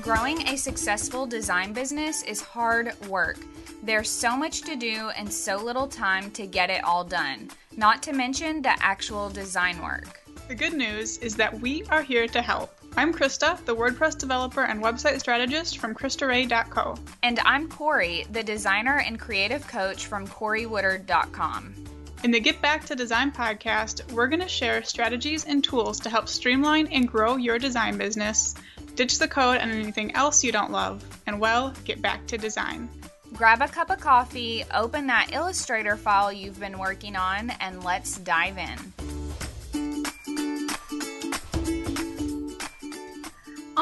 Growing 0.00 0.48
a 0.48 0.56
successful 0.56 1.26
design 1.26 1.74
business 1.74 2.22
is 2.22 2.40
hard 2.40 2.94
work. 3.06 3.36
There's 3.82 4.08
so 4.08 4.34
much 4.34 4.62
to 4.62 4.74
do 4.74 5.10
and 5.14 5.30
so 5.30 5.58
little 5.58 5.86
time 5.86 6.30
to 6.30 6.46
get 6.46 6.70
it 6.70 6.82
all 6.84 7.04
done, 7.04 7.50
not 7.76 8.02
to 8.04 8.14
mention 8.14 8.62
the 8.62 8.72
actual 8.82 9.28
design 9.28 9.82
work. 9.82 10.22
The 10.48 10.54
good 10.54 10.72
news 10.72 11.18
is 11.18 11.36
that 11.36 11.60
we 11.60 11.84
are 11.90 12.02
here 12.02 12.26
to 12.28 12.40
help. 12.40 12.74
I'm 12.96 13.12
Krista, 13.12 13.62
the 13.66 13.76
WordPress 13.76 14.16
developer 14.16 14.62
and 14.62 14.82
website 14.82 15.20
strategist 15.20 15.76
from 15.76 15.94
KristaRae.co. 15.94 16.96
And 17.22 17.38
I'm 17.40 17.68
Corey, 17.68 18.24
the 18.30 18.42
designer 18.42 19.00
and 19.00 19.20
creative 19.20 19.66
coach 19.68 20.06
from 20.06 20.26
CoreyWoodard.com. 20.26 21.74
In 22.22 22.30
the 22.30 22.40
Get 22.40 22.60
Back 22.60 22.84
to 22.84 22.94
Design 22.94 23.32
podcast, 23.32 24.12
we're 24.12 24.28
going 24.28 24.42
to 24.42 24.48
share 24.48 24.82
strategies 24.82 25.44
and 25.44 25.64
tools 25.64 25.98
to 26.00 26.10
help 26.10 26.28
streamline 26.28 26.86
and 26.88 27.08
grow 27.08 27.36
your 27.36 27.58
design 27.58 27.96
business, 27.96 28.54
ditch 28.94 29.18
the 29.18 29.28
code 29.28 29.58
and 29.58 29.70
anything 29.70 30.14
else 30.14 30.44
you 30.44 30.52
don't 30.52 30.70
love, 30.70 31.04
and 31.26 31.40
well, 31.40 31.74
get 31.84 32.02
back 32.02 32.26
to 32.28 32.38
design. 32.38 32.88
Grab 33.32 33.62
a 33.62 33.68
cup 33.68 33.90
of 33.90 34.00
coffee, 34.00 34.64
open 34.74 35.06
that 35.06 35.32
Illustrator 35.32 35.96
file 35.96 36.32
you've 36.32 36.60
been 36.60 36.78
working 36.78 37.16
on, 37.16 37.50
and 37.60 37.84
let's 37.84 38.18
dive 38.18 38.58
in. 38.58 39.19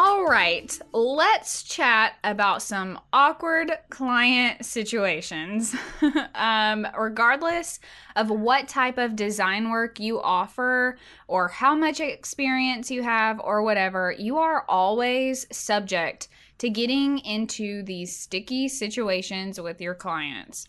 All 0.00 0.26
right, 0.26 0.78
let's 0.92 1.64
chat 1.64 2.14
about 2.22 2.62
some 2.62 3.00
awkward 3.12 3.72
client 3.90 4.64
situations. 4.64 5.74
um, 6.36 6.86
regardless 6.96 7.80
of 8.14 8.30
what 8.30 8.68
type 8.68 8.96
of 8.96 9.16
design 9.16 9.70
work 9.70 9.98
you 9.98 10.22
offer, 10.22 10.98
or 11.26 11.48
how 11.48 11.74
much 11.74 11.98
experience 11.98 12.92
you 12.92 13.02
have, 13.02 13.40
or 13.40 13.64
whatever, 13.64 14.14
you 14.16 14.38
are 14.38 14.64
always 14.68 15.48
subject 15.50 16.28
to 16.58 16.70
getting 16.70 17.18
into 17.18 17.82
these 17.82 18.16
sticky 18.16 18.68
situations 18.68 19.60
with 19.60 19.80
your 19.80 19.96
clients. 19.96 20.68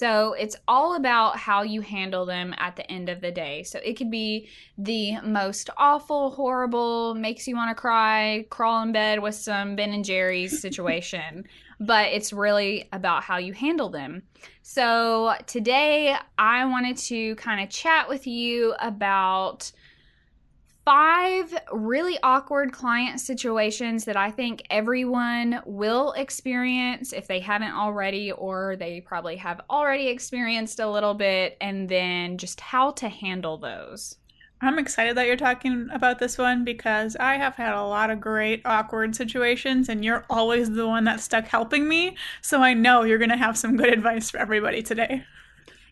So 0.00 0.32
it's 0.32 0.56
all 0.66 0.96
about 0.96 1.36
how 1.36 1.60
you 1.60 1.82
handle 1.82 2.24
them 2.24 2.54
at 2.56 2.74
the 2.74 2.90
end 2.90 3.10
of 3.10 3.20
the 3.20 3.30
day. 3.30 3.64
So 3.64 3.80
it 3.84 3.98
could 3.98 4.10
be 4.10 4.48
the 4.78 5.20
most 5.20 5.68
awful, 5.76 6.30
horrible, 6.30 7.14
makes 7.14 7.46
you 7.46 7.54
want 7.54 7.68
to 7.68 7.78
cry, 7.78 8.46
crawl 8.48 8.82
in 8.82 8.92
bed 8.92 9.20
with 9.20 9.34
some 9.34 9.76
Ben 9.76 9.92
and 9.92 10.02
Jerry's 10.02 10.58
situation, 10.62 11.44
but 11.80 12.06
it's 12.06 12.32
really 12.32 12.88
about 12.94 13.24
how 13.24 13.36
you 13.36 13.52
handle 13.52 13.90
them. 13.90 14.22
So 14.62 15.34
today 15.46 16.16
I 16.38 16.64
wanted 16.64 16.96
to 16.96 17.34
kind 17.34 17.62
of 17.62 17.68
chat 17.68 18.08
with 18.08 18.26
you 18.26 18.74
about 18.80 19.70
five 20.84 21.54
really 21.72 22.18
awkward 22.22 22.72
client 22.72 23.20
situations 23.20 24.04
that 24.04 24.16
I 24.16 24.30
think 24.30 24.62
everyone 24.70 25.60
will 25.66 26.12
experience 26.12 27.12
if 27.12 27.26
they 27.26 27.40
haven't 27.40 27.72
already, 27.72 28.32
or 28.32 28.76
they 28.76 29.00
probably 29.00 29.36
have 29.36 29.60
already 29.70 30.08
experienced 30.08 30.80
a 30.80 30.90
little 30.90 31.14
bit, 31.14 31.56
and 31.60 31.88
then 31.88 32.38
just 32.38 32.60
how 32.60 32.92
to 32.92 33.08
handle 33.08 33.58
those. 33.58 34.16
I'm 34.62 34.78
excited 34.78 35.16
that 35.16 35.26
you're 35.26 35.36
talking 35.36 35.88
about 35.90 36.18
this 36.18 36.36
one 36.36 36.64
because 36.64 37.16
I 37.16 37.36
have 37.36 37.54
had 37.54 37.74
a 37.74 37.82
lot 37.82 38.10
of 38.10 38.20
great 38.20 38.60
awkward 38.66 39.16
situations, 39.16 39.88
and 39.88 40.04
you're 40.04 40.26
always 40.28 40.70
the 40.70 40.86
one 40.86 41.04
that's 41.04 41.24
stuck 41.24 41.46
helping 41.46 41.88
me. 41.88 42.16
So 42.42 42.60
I 42.60 42.74
know 42.74 43.04
you're 43.04 43.18
going 43.18 43.30
to 43.30 43.36
have 43.36 43.56
some 43.56 43.76
good 43.76 43.92
advice 43.92 44.30
for 44.30 44.38
everybody 44.38 44.82
today. 44.82 45.24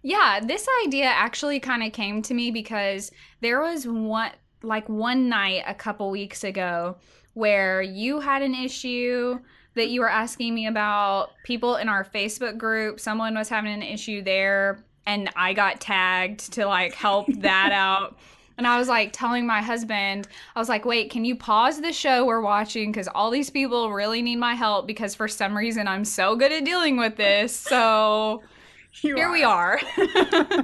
Yeah, 0.02 0.40
this 0.44 0.66
idea 0.84 1.06
actually 1.06 1.60
kind 1.60 1.82
of 1.82 1.92
came 1.92 2.20
to 2.22 2.34
me 2.34 2.50
because 2.50 3.10
there 3.40 3.60
was 3.60 3.86
one 3.86 4.32
like 4.62 4.88
one 4.88 5.28
night 5.28 5.62
a 5.66 5.74
couple 5.74 6.10
weeks 6.10 6.44
ago 6.44 6.96
where 7.34 7.80
you 7.82 8.20
had 8.20 8.42
an 8.42 8.54
issue 8.54 9.38
that 9.74 9.90
you 9.90 10.00
were 10.00 10.10
asking 10.10 10.54
me 10.54 10.66
about 10.66 11.30
people 11.44 11.76
in 11.76 11.88
our 11.88 12.04
Facebook 12.04 12.58
group 12.58 12.98
someone 12.98 13.34
was 13.34 13.48
having 13.48 13.72
an 13.72 13.82
issue 13.82 14.22
there 14.22 14.84
and 15.06 15.30
I 15.36 15.52
got 15.52 15.80
tagged 15.80 16.52
to 16.54 16.66
like 16.66 16.94
help 16.94 17.26
that 17.38 17.72
out 17.72 18.16
and 18.58 18.66
I 18.66 18.76
was 18.76 18.88
like 18.88 19.12
telling 19.12 19.46
my 19.46 19.62
husband, 19.62 20.26
I 20.54 20.58
was 20.58 20.68
like, 20.68 20.84
wait, 20.84 21.10
can 21.10 21.24
you 21.24 21.36
pause 21.36 21.80
the 21.80 21.92
show 21.92 22.26
we're 22.26 22.40
watching? 22.40 22.90
Because 22.90 23.06
all 23.06 23.30
these 23.30 23.50
people 23.50 23.92
really 23.92 24.20
need 24.20 24.36
my 24.36 24.54
help 24.54 24.88
because 24.88 25.14
for 25.14 25.28
some 25.28 25.56
reason 25.56 25.86
I'm 25.86 26.04
so 26.04 26.34
good 26.34 26.50
at 26.50 26.64
dealing 26.64 26.96
with 26.96 27.14
this. 27.14 27.54
So 27.54 28.42
you 29.02 29.14
here 29.14 29.28
are. 29.28 29.32
we 29.32 29.44
are. 29.44 29.80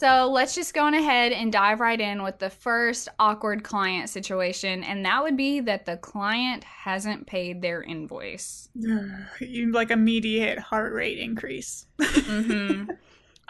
So 0.00 0.30
let's 0.32 0.54
just 0.54 0.72
go 0.72 0.84
on 0.84 0.94
ahead 0.94 1.32
and 1.32 1.52
dive 1.52 1.78
right 1.78 2.00
in 2.00 2.22
with 2.22 2.38
the 2.38 2.48
first 2.48 3.10
awkward 3.18 3.62
client 3.62 4.08
situation, 4.08 4.82
and 4.82 5.04
that 5.04 5.22
would 5.22 5.36
be 5.36 5.60
that 5.60 5.84
the 5.84 5.98
client 5.98 6.64
hasn't 6.64 7.26
paid 7.26 7.60
their 7.60 7.82
invoice. 7.82 8.70
you 9.40 9.72
like 9.72 9.90
immediate 9.90 10.58
heart 10.58 10.94
rate 10.94 11.18
increase. 11.18 11.84
mm-hmm. 11.98 12.92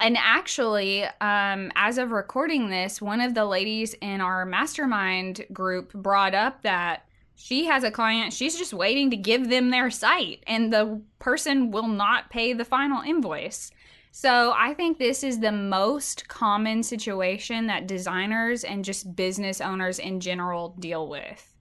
And 0.02 0.16
actually, 0.18 1.04
um, 1.20 1.70
as 1.76 1.98
of 1.98 2.10
recording 2.10 2.70
this, 2.70 3.02
one 3.02 3.20
of 3.20 3.34
the 3.34 3.44
ladies 3.44 3.94
in 4.00 4.22
our 4.22 4.46
mastermind 4.46 5.44
group 5.52 5.92
brought 5.92 6.34
up 6.34 6.62
that 6.62 7.04
she 7.34 7.66
has 7.66 7.84
a 7.84 7.90
client, 7.90 8.32
she's 8.32 8.56
just 8.56 8.72
waiting 8.72 9.10
to 9.10 9.16
give 9.16 9.50
them 9.50 9.68
their 9.68 9.90
site, 9.90 10.42
and 10.46 10.72
the 10.72 11.02
person 11.18 11.70
will 11.70 11.86
not 11.86 12.30
pay 12.30 12.54
the 12.54 12.64
final 12.64 13.02
invoice. 13.02 13.70
So 14.12 14.52
I 14.56 14.74
think 14.74 14.98
this 14.98 15.22
is 15.22 15.38
the 15.38 15.52
most 15.52 16.28
common 16.28 16.82
situation 16.82 17.66
that 17.68 17.86
designers 17.86 18.64
and 18.64 18.84
just 18.84 19.14
business 19.14 19.60
owners 19.60 19.98
in 19.98 20.20
general 20.20 20.74
deal 20.78 21.08
with. 21.08 21.54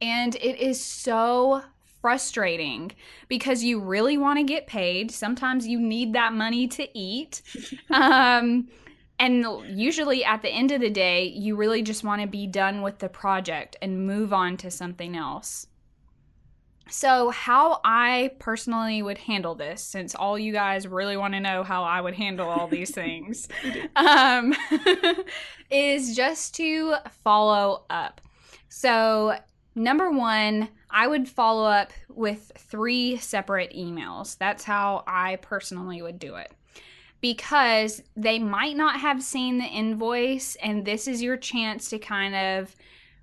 And 0.00 0.34
it 0.36 0.58
is 0.58 0.82
so 0.82 1.62
frustrating 2.00 2.92
because 3.28 3.62
you 3.64 3.80
really 3.80 4.18
want 4.18 4.38
to 4.38 4.44
get 4.44 4.66
paid. 4.66 5.10
Sometimes 5.10 5.66
you 5.66 5.78
need 5.80 6.12
that 6.14 6.32
money 6.32 6.68
to 6.68 6.98
eat. 6.98 7.42
um, 7.90 8.68
and 9.18 9.46
usually 9.68 10.24
at 10.24 10.42
the 10.42 10.50
end 10.50 10.72
of 10.72 10.80
the 10.80 10.90
day, 10.90 11.26
you 11.26 11.56
really 11.56 11.82
just 11.82 12.02
want 12.02 12.20
to 12.20 12.28
be 12.28 12.46
done 12.46 12.82
with 12.82 12.98
the 12.98 13.08
project 13.08 13.76
and 13.80 14.06
move 14.06 14.32
on 14.32 14.56
to 14.58 14.70
something 14.70 15.16
else. 15.16 15.66
So, 16.88 17.30
how 17.30 17.80
I 17.82 18.32
personally 18.38 19.02
would 19.02 19.18
handle 19.18 19.54
this, 19.54 19.82
since 19.82 20.14
all 20.14 20.38
you 20.38 20.52
guys 20.52 20.86
really 20.86 21.16
want 21.16 21.32
to 21.34 21.40
know 21.40 21.62
how 21.62 21.82
I 21.82 22.00
would 22.00 22.14
handle 22.14 22.48
all 22.48 22.68
these 22.68 22.90
things, 22.94 23.48
um, 23.96 24.54
is 25.70 26.14
just 26.14 26.54
to 26.56 26.96
follow 27.22 27.84
up. 27.88 28.20
So, 28.68 29.38
number 29.74 30.10
one, 30.10 30.68
I 30.90 31.06
would 31.06 31.28
follow 31.28 31.64
up 31.64 31.92
with 32.08 32.52
three 32.56 33.16
separate 33.16 33.72
emails. 33.74 34.36
That's 34.38 34.64
how 34.64 35.04
I 35.06 35.36
personally 35.36 36.02
would 36.02 36.18
do 36.18 36.36
it. 36.36 36.52
Because 37.20 38.02
they 38.14 38.38
might 38.38 38.76
not 38.76 39.00
have 39.00 39.22
seen 39.22 39.56
the 39.56 39.64
invoice, 39.64 40.56
and 40.56 40.84
this 40.84 41.08
is 41.08 41.22
your 41.22 41.38
chance 41.38 41.88
to 41.90 41.98
kind 41.98 42.34
of 42.34 42.76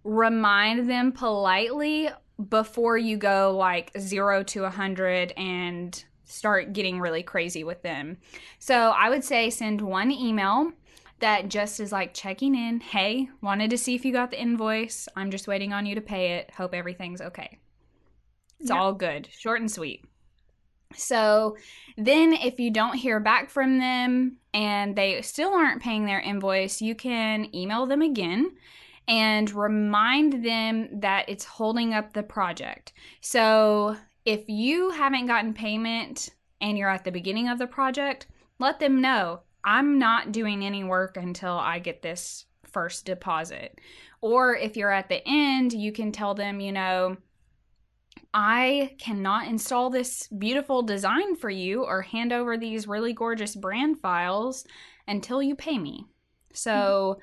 remind 0.04 0.90
them 0.90 1.12
politely 1.12 2.10
before 2.50 2.98
you 2.98 3.18
go 3.18 3.56
like 3.56 3.92
zero 4.00 4.44
to 4.44 4.66
a 4.66 4.70
hundred 4.70 5.34
and 5.38 6.04
start 6.26 6.74
getting 6.74 7.00
really 7.00 7.24
crazy 7.24 7.64
with 7.64 7.82
them. 7.82 8.18
So 8.60 8.92
I 8.92 9.10
would 9.10 9.24
say 9.24 9.50
send 9.50 9.82
one 9.82 10.12
email 10.12 10.72
that 11.20 11.50
just 11.50 11.80
is 11.80 11.92
like 11.92 12.14
checking 12.14 12.56
in. 12.56 12.80
Hey, 12.80 13.30
wanted 13.42 13.70
to 13.72 13.78
see 13.78 13.96
if 13.96 14.06
you 14.06 14.12
got 14.14 14.32
the 14.32 14.42
invoice. 14.42 15.08
I'm 15.16 15.32
just 15.32 15.48
waiting 15.48 15.74
on 15.74 15.86
you 15.86 15.96
to 15.96 16.02
pay 16.02 16.38
it. 16.38 16.52
Hope 16.52 16.74
everything's 16.74 17.22
okay. 17.22 17.60
It's 18.60 18.70
yep. 18.70 18.80
all 18.80 18.94
good, 18.94 19.28
short 19.32 19.60
and 19.60 19.72
sweet. 19.72 20.04
So 20.96 21.56
then, 21.98 22.34
if 22.34 22.60
you 22.60 22.70
don't 22.70 22.96
hear 22.96 23.20
back 23.20 23.50
from 23.50 23.80
them 23.80 24.38
and 24.54 24.96
they 24.96 25.22
still 25.22 25.54
aren't 25.54 25.82
paying 25.82 26.06
their 26.06 26.20
invoice, 26.20 26.82
you 26.82 26.96
can 26.96 27.54
email 27.56 27.86
them 27.86 28.02
again 28.02 28.52
and 29.08 29.52
remind 29.52 30.46
them 30.46 31.00
that 31.02 31.28
it's 31.28 31.46
holding 31.46 31.94
up 31.94 32.14
the 32.14 32.24
project. 32.24 32.94
So 33.22 33.98
if 34.26 34.48
you 34.48 34.92
haven't 34.92 35.26
gotten 35.26 35.54
payment 35.54 36.30
and 36.62 36.78
you're 36.78 36.90
at 36.90 37.04
the 37.04 37.12
beginning 37.12 37.50
of 37.50 37.60
the 37.60 37.68
project, 37.68 38.28
let 38.60 38.80
them 38.80 39.02
know 39.02 39.42
I'm 39.64 40.00
not 40.00 40.32
doing 40.32 40.64
any 40.64 40.84
work 40.84 41.18
until 41.18 41.54
I 41.54 41.80
get 41.80 42.02
this 42.02 42.46
first 42.64 43.06
deposit. 43.06 43.80
Or 44.22 44.56
if 44.56 44.78
you're 44.78 44.92
at 44.92 45.10
the 45.10 45.22
end, 45.28 45.74
you 45.74 45.92
can 45.92 46.12
tell 46.12 46.34
them, 46.34 46.60
you 46.60 46.72
know, 46.72 47.18
I 48.34 48.96
cannot 48.98 49.48
install 49.48 49.90
this 49.90 50.28
beautiful 50.28 50.84
design 50.84 51.36
for 51.36 51.50
you 51.50 51.84
or 51.84 52.02
hand 52.02 52.32
over 52.32 52.58
these 52.58 52.88
really 52.88 53.14
gorgeous 53.14 53.56
brand 53.56 54.00
files 54.00 54.66
until 55.08 55.42
you 55.42 55.56
pay 55.56 55.78
me. 55.78 56.06
So 56.54 56.72
mm-hmm. 56.72 57.22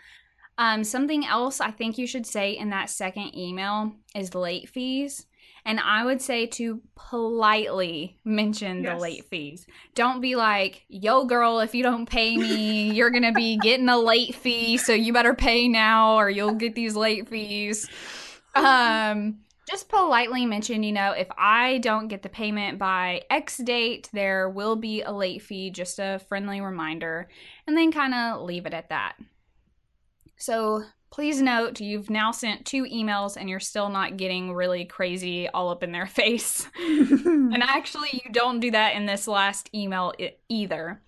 Um, 0.59 0.83
something 0.83 1.25
else 1.25 1.61
I 1.61 1.71
think 1.71 1.97
you 1.97 2.07
should 2.07 2.27
say 2.27 2.53
in 2.53 2.71
that 2.71 2.91
second 2.91 3.37
email 3.37 3.93
is 4.15 4.35
late 4.35 4.69
fees. 4.69 5.27
And 5.65 5.79
I 5.81 6.05
would 6.05 6.21
say 6.21 6.47
to 6.47 6.81
politely 6.95 8.19
mention 8.25 8.83
yes. 8.83 8.95
the 8.95 9.01
late 9.01 9.25
fees. 9.27 9.67
Don't 9.95 10.21
be 10.21 10.35
like, 10.35 10.85
yo, 10.89 11.27
girl, 11.27 11.61
if 11.61 11.75
you 11.75 11.83
don't 11.83 12.09
pay 12.09 12.37
me, 12.37 12.91
you're 12.91 13.11
going 13.11 13.23
to 13.23 13.33
be 13.33 13.57
getting 13.63 13.89
a 13.89 13.99
late 13.99 14.35
fee. 14.35 14.79
So 14.79 14.93
you 14.93 15.13
better 15.13 15.35
pay 15.35 15.69
now 15.69 16.17
or 16.17 16.31
you'll 16.31 16.55
get 16.55 16.75
these 16.75 16.97
late 16.97 17.29
fees. 17.29 17.89
Um, 18.55 19.41
just 19.69 19.89
politely 19.89 20.47
mention, 20.47 20.83
you 20.83 20.93
know, 20.93 21.13
if 21.13 21.29
I 21.37 21.79
don't 21.79 22.09
get 22.09 22.23
the 22.23 22.31
payment 22.31 22.79
by 22.79 23.23
X 23.29 23.59
date, 23.59 24.09
there 24.13 24.49
will 24.49 24.77
be 24.77 25.03
a 25.03 25.13
late 25.13 25.43
fee, 25.43 25.71
just 25.71 25.99
a 25.99 26.21
friendly 26.29 26.61
reminder, 26.61 27.29
and 27.67 27.77
then 27.77 27.93
kind 27.93 28.15
of 28.15 28.43
leave 28.43 28.65
it 28.65 28.73
at 28.73 28.89
that. 28.89 29.17
So 30.39 30.85
please 31.11 31.43
note 31.43 31.81
you've 31.81 32.11
now 32.11 32.31
sent 32.31 32.65
two 32.65 32.85
emails 32.85 33.37
and 33.37 33.49
you're 33.49 33.61
still 33.61 33.89
not 33.89 34.17
getting 34.17 34.55
really 34.55 34.85
crazy 34.85 35.49
all 35.49 35.69
up 35.69 35.83
in 35.83 35.93
their 35.93 36.07
face. 36.21 36.67
and 36.79 37.63
actually, 37.63 38.23
you 38.25 38.33
don't 38.33 38.61
do 38.61 38.71
that 38.71 38.95
in 38.95 39.07
this 39.07 39.29
last 39.29 39.69
email 39.75 40.13
either. 40.49 41.03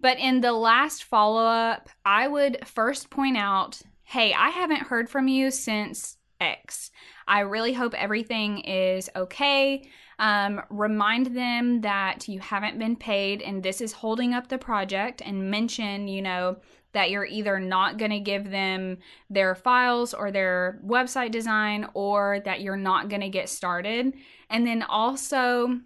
But 0.00 0.18
in 0.18 0.40
the 0.40 0.52
last 0.52 1.04
follow 1.04 1.44
up, 1.44 1.88
I 2.04 2.26
would 2.26 2.66
first 2.66 3.08
point 3.08 3.36
out 3.36 3.80
hey, 4.04 4.34
I 4.34 4.50
haven't 4.50 4.82
heard 4.82 5.08
from 5.08 5.26
you 5.26 5.50
since 5.50 6.18
X. 6.38 6.90
I 7.26 7.40
really 7.40 7.72
hope 7.72 7.94
everything 7.94 8.58
is 8.60 9.08
okay. 9.16 9.88
Um, 10.18 10.60
remind 10.68 11.34
them 11.34 11.80
that 11.80 12.28
you 12.28 12.38
haven't 12.40 12.78
been 12.78 12.94
paid 12.94 13.40
and 13.40 13.62
this 13.62 13.80
is 13.80 13.92
holding 13.92 14.34
up 14.34 14.48
the 14.48 14.58
project 14.58 15.22
and 15.24 15.50
mention, 15.50 16.08
you 16.08 16.20
know, 16.20 16.58
that 16.92 17.10
you're 17.10 17.26
either 17.26 17.58
not 17.58 17.98
going 17.98 18.10
to 18.10 18.20
give 18.20 18.50
them 18.50 18.98
their 19.30 19.54
files 19.54 20.12
or 20.12 20.30
their 20.30 20.80
website 20.84 21.30
design 21.30 21.88
or 21.94 22.40
that 22.44 22.60
you're 22.60 22.76
not 22.76 23.08
going 23.08 23.22
to 23.22 23.28
get 23.28 23.48
started. 23.48 24.12
And 24.50 24.66
then 24.66 24.82
also 24.82 25.80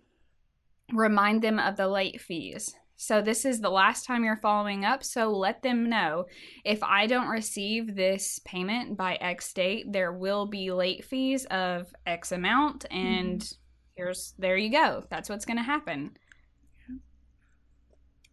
remind 0.92 1.42
them 1.42 1.58
of 1.58 1.76
the 1.76 1.88
late 1.88 2.20
fees. 2.20 2.74
So, 2.98 3.20
this 3.20 3.44
is 3.44 3.60
the 3.60 3.70
last 3.70 4.06
time 4.06 4.24
you're 4.24 4.36
following 4.36 4.84
up. 4.84 5.04
So, 5.04 5.30
let 5.30 5.62
them 5.62 5.90
know 5.90 6.26
if 6.64 6.82
I 6.82 7.06
don't 7.06 7.28
receive 7.28 7.94
this 7.94 8.40
payment 8.44 8.96
by 8.96 9.16
X 9.16 9.52
date, 9.52 9.92
there 9.92 10.12
will 10.12 10.46
be 10.46 10.72
late 10.72 11.04
fees 11.04 11.44
of 11.46 11.94
X 12.06 12.32
amount. 12.32 12.86
And 12.90 13.40
mm-hmm. 13.40 13.54
here's, 13.96 14.32
there 14.38 14.56
you 14.56 14.70
go. 14.70 15.04
That's 15.10 15.28
what's 15.28 15.44
going 15.44 15.58
to 15.58 15.62
happen. 15.62 16.16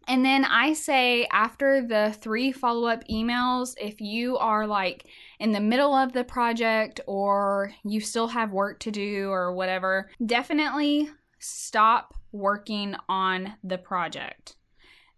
And 0.06 0.24
then 0.24 0.44
I 0.44 0.72
say 0.72 1.26
after 1.32 1.86
the 1.86 2.14
three 2.20 2.52
follow 2.52 2.88
up 2.88 3.06
emails, 3.08 3.74
if 3.80 4.00
you 4.00 4.36
are 4.38 4.66
like 4.66 5.06
in 5.40 5.52
the 5.52 5.60
middle 5.60 5.94
of 5.94 6.12
the 6.12 6.24
project 6.24 7.00
or 7.06 7.72
you 7.84 8.00
still 8.00 8.28
have 8.28 8.52
work 8.52 8.80
to 8.80 8.90
do 8.90 9.30
or 9.30 9.54
whatever, 9.54 10.10
definitely 10.24 11.08
stop 11.38 12.14
working 12.32 12.96
on 13.08 13.54
the 13.62 13.78
project. 13.78 14.56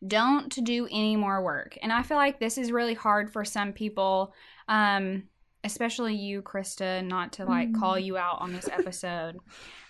Don't 0.06 0.64
do 0.64 0.86
any 0.90 1.16
more 1.16 1.42
work. 1.42 1.78
And 1.82 1.92
I 1.92 2.02
feel 2.02 2.18
like 2.18 2.38
this 2.38 2.58
is 2.58 2.70
really 2.70 2.94
hard 2.94 3.32
for 3.32 3.44
some 3.44 3.72
people, 3.72 4.34
um, 4.68 5.24
especially 5.66 6.14
you, 6.14 6.40
Krista, 6.42 7.04
not 7.04 7.32
to 7.34 7.44
like 7.44 7.70
mm. 7.70 7.78
call 7.78 7.98
you 7.98 8.16
out 8.16 8.40
on 8.40 8.52
this 8.52 8.68
episode. 8.68 9.36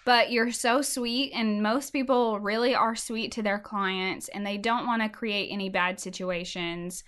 but 0.04 0.30
you're 0.32 0.52
so 0.52 0.82
sweet, 0.82 1.32
and 1.34 1.62
most 1.62 1.92
people 1.92 2.40
really 2.40 2.74
are 2.74 2.96
sweet 2.96 3.32
to 3.32 3.42
their 3.42 3.58
clients 3.58 4.28
and 4.28 4.46
they 4.46 4.56
don't 4.56 4.86
want 4.86 5.02
to 5.02 5.08
create 5.08 5.48
any 5.50 5.68
bad 5.68 6.00
situations. 6.00 7.04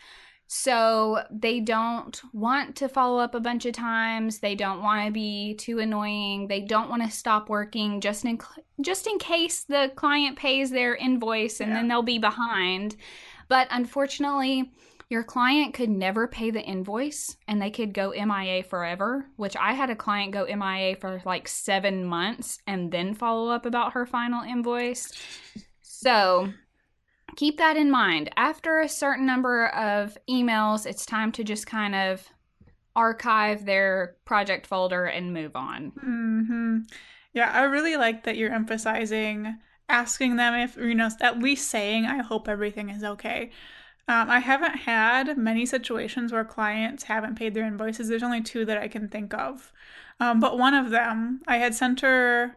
So 0.50 1.23
they 1.31 1.61
don't 1.61 2.20
want 2.32 2.75
to 2.76 2.88
follow 2.88 3.19
up 3.19 3.35
a 3.35 3.41
bunch 3.41 3.67
of 3.67 3.75
times. 3.75 4.38
They 4.38 4.55
don't 4.55 4.82
want 4.82 5.06
to 5.06 5.12
be 5.12 5.55
too 5.55 5.79
annoying. 5.79 6.49
They 6.49 6.62
don't 6.62 6.88
want 6.88 7.03
to 7.03 7.11
stop 7.11 7.50
working 7.50 8.00
just 8.00 8.25
in 8.25 8.38
just 8.81 9.06
in 9.06 9.19
case 9.19 9.64
the 9.64 9.93
client 9.94 10.38
pays 10.38 10.71
their 10.71 10.97
invoice 10.97 11.61
and 11.61 11.69
yeah. 11.71 11.76
then 11.76 11.88
they'll 11.88 12.03
be 12.03 12.19
behind. 12.19 12.97
But 13.49 13.69
unfortunately, 13.71 14.73
your 15.08 15.25
client 15.25 15.72
could 15.72 15.88
never 15.88 16.28
pay 16.28 16.50
the 16.50 16.62
invoice 16.62 17.37
and 17.46 17.60
they 17.62 17.70
could 17.70 17.94
go 17.94 18.10
MIA 18.10 18.62
forever, 18.62 19.26
which 19.37 19.56
I 19.56 19.72
had 19.72 19.88
a 19.88 19.96
client 19.96 20.32
go 20.32 20.44
MIA 20.44 20.96
for 20.96 21.22
like 21.25 21.49
7 21.49 22.05
months 22.05 22.58
and 22.66 22.93
then 22.93 23.14
follow 23.14 23.50
up 23.50 23.64
about 23.64 23.94
her 23.94 24.05
final 24.05 24.43
invoice. 24.43 25.10
So, 25.81 26.52
keep 27.37 27.56
that 27.56 27.76
in 27.76 27.90
mind. 27.90 28.31
After 28.37 28.81
a 28.81 28.88
certain 28.88 29.25
number 29.25 29.69
of 29.69 30.19
emails, 30.28 30.84
it's 30.84 31.06
time 31.06 31.32
to 31.32 31.44
just 31.44 31.66
kind 31.66 31.94
of 31.94 32.28
archive 32.94 33.64
their 33.64 34.16
project 34.25 34.66
folder 34.66 35.06
and 35.06 35.32
move 35.32 35.56
on. 35.56 35.93
Mm-hmm. 36.04 36.78
Yeah, 37.32 37.50
I 37.52 37.62
really 37.62 37.96
like 37.96 38.25
that 38.25 38.37
you're 38.37 38.52
emphasizing 38.52 39.56
asking 39.88 40.37
them 40.37 40.54
if, 40.54 40.76
you 40.76 40.94
know, 40.94 41.08
at 41.20 41.38
least 41.38 41.70
saying, 41.70 42.04
I 42.04 42.22
hope 42.22 42.46
everything 42.46 42.90
is 42.90 43.02
okay. 43.02 43.52
Um, 44.08 44.31
I 44.31 44.40
haven't 44.40 44.78
had 44.78 45.37
many 45.37 45.66
situations 45.66 46.32
where 46.32 46.44
clients 46.44 47.05
haven't 47.05 47.37
paid 47.37 47.52
their 47.52 47.66
invoices. 47.66 48.08
There's 48.08 48.22
only 48.22 48.40
two 48.40 48.64
that 48.64 48.78
I 48.78 48.88
can 48.88 49.08
think 49.08 49.34
of. 49.34 49.70
Um, 50.19 50.40
but 50.40 50.58
one 50.58 50.72
of 50.72 50.88
them, 50.88 51.43
I 51.46 51.58
had 51.58 51.75
sent 51.75 52.00
her 52.00 52.56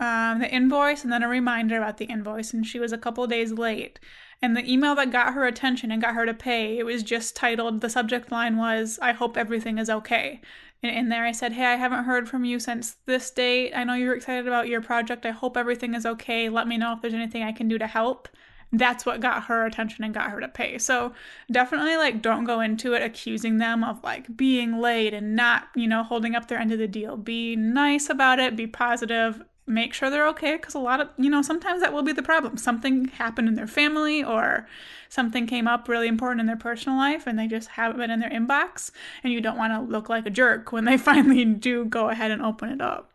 um, 0.00 0.40
the 0.40 0.50
invoice 0.50 1.04
and 1.04 1.12
then 1.12 1.22
a 1.22 1.28
reminder 1.28 1.78
about 1.78 1.98
the 1.98 2.06
invoice, 2.06 2.52
and 2.52 2.66
she 2.66 2.80
was 2.80 2.92
a 2.92 2.98
couple 2.98 3.24
days 3.28 3.52
late. 3.52 4.00
And 4.42 4.56
the 4.56 4.70
email 4.70 4.96
that 4.96 5.12
got 5.12 5.34
her 5.34 5.46
attention 5.46 5.92
and 5.92 6.02
got 6.02 6.14
her 6.14 6.26
to 6.26 6.34
pay, 6.34 6.76
it 6.76 6.84
was 6.84 7.04
just 7.04 7.36
titled, 7.36 7.80
the 7.80 7.88
subject 7.88 8.32
line 8.32 8.56
was, 8.56 8.98
I 9.00 9.12
hope 9.12 9.36
everything 9.36 9.78
is 9.78 9.88
okay. 9.88 10.40
And 10.82 10.94
in 10.94 11.08
there 11.08 11.24
I 11.24 11.32
said, 11.32 11.52
Hey, 11.52 11.66
I 11.66 11.76
haven't 11.76 12.04
heard 12.04 12.28
from 12.28 12.44
you 12.44 12.58
since 12.58 12.96
this 13.06 13.30
date. 13.30 13.72
I 13.74 13.84
know 13.84 13.94
you're 13.94 14.14
excited 14.14 14.46
about 14.46 14.68
your 14.68 14.82
project. 14.82 15.24
I 15.24 15.30
hope 15.30 15.56
everything 15.56 15.94
is 15.94 16.04
okay. 16.04 16.48
Let 16.48 16.66
me 16.66 16.76
know 16.76 16.92
if 16.92 17.00
there's 17.00 17.14
anything 17.14 17.42
I 17.42 17.52
can 17.52 17.68
do 17.68 17.78
to 17.78 17.86
help 17.86 18.28
that's 18.72 19.06
what 19.06 19.20
got 19.20 19.44
her 19.44 19.66
attention 19.66 20.04
and 20.04 20.14
got 20.14 20.30
her 20.30 20.40
to 20.40 20.48
pay. 20.48 20.78
So 20.78 21.12
definitely 21.50 21.96
like 21.96 22.22
don't 22.22 22.44
go 22.44 22.60
into 22.60 22.94
it 22.94 23.02
accusing 23.02 23.58
them 23.58 23.84
of 23.84 24.02
like 24.02 24.36
being 24.36 24.78
late 24.78 25.14
and 25.14 25.36
not, 25.36 25.68
you 25.74 25.86
know, 25.86 26.02
holding 26.02 26.34
up 26.34 26.48
their 26.48 26.58
end 26.58 26.72
of 26.72 26.78
the 26.78 26.88
deal. 26.88 27.16
Be 27.16 27.56
nice 27.56 28.08
about 28.10 28.40
it, 28.40 28.56
be 28.56 28.66
positive, 28.66 29.42
make 29.66 29.94
sure 29.94 30.10
they're 30.10 30.28
okay 30.28 30.56
because 30.56 30.74
a 30.74 30.78
lot 30.78 31.00
of 31.00 31.08
you 31.16 31.30
know 31.30 31.40
sometimes 31.40 31.80
that 31.80 31.92
will 31.92 32.02
be 32.02 32.12
the 32.12 32.22
problem 32.22 32.56
something 32.56 33.06
happened 33.06 33.48
in 33.48 33.54
their 33.54 33.66
family 33.66 34.22
or 34.22 34.66
something 35.08 35.46
came 35.46 35.66
up 35.66 35.88
really 35.88 36.06
important 36.06 36.40
in 36.40 36.46
their 36.46 36.56
personal 36.56 36.98
life 36.98 37.26
and 37.26 37.38
they 37.38 37.46
just 37.46 37.70
haven't 37.70 37.96
been 37.96 38.10
in 38.10 38.20
their 38.20 38.30
inbox 38.30 38.90
and 39.22 39.32
you 39.32 39.40
don't 39.40 39.56
want 39.56 39.72
to 39.72 39.80
look 39.90 40.10
like 40.10 40.26
a 40.26 40.30
jerk 40.30 40.70
when 40.70 40.84
they 40.84 40.96
finally 40.98 41.44
do 41.46 41.84
go 41.86 42.10
ahead 42.10 42.30
and 42.30 42.42
open 42.42 42.68
it 42.68 42.80
up 42.80 43.10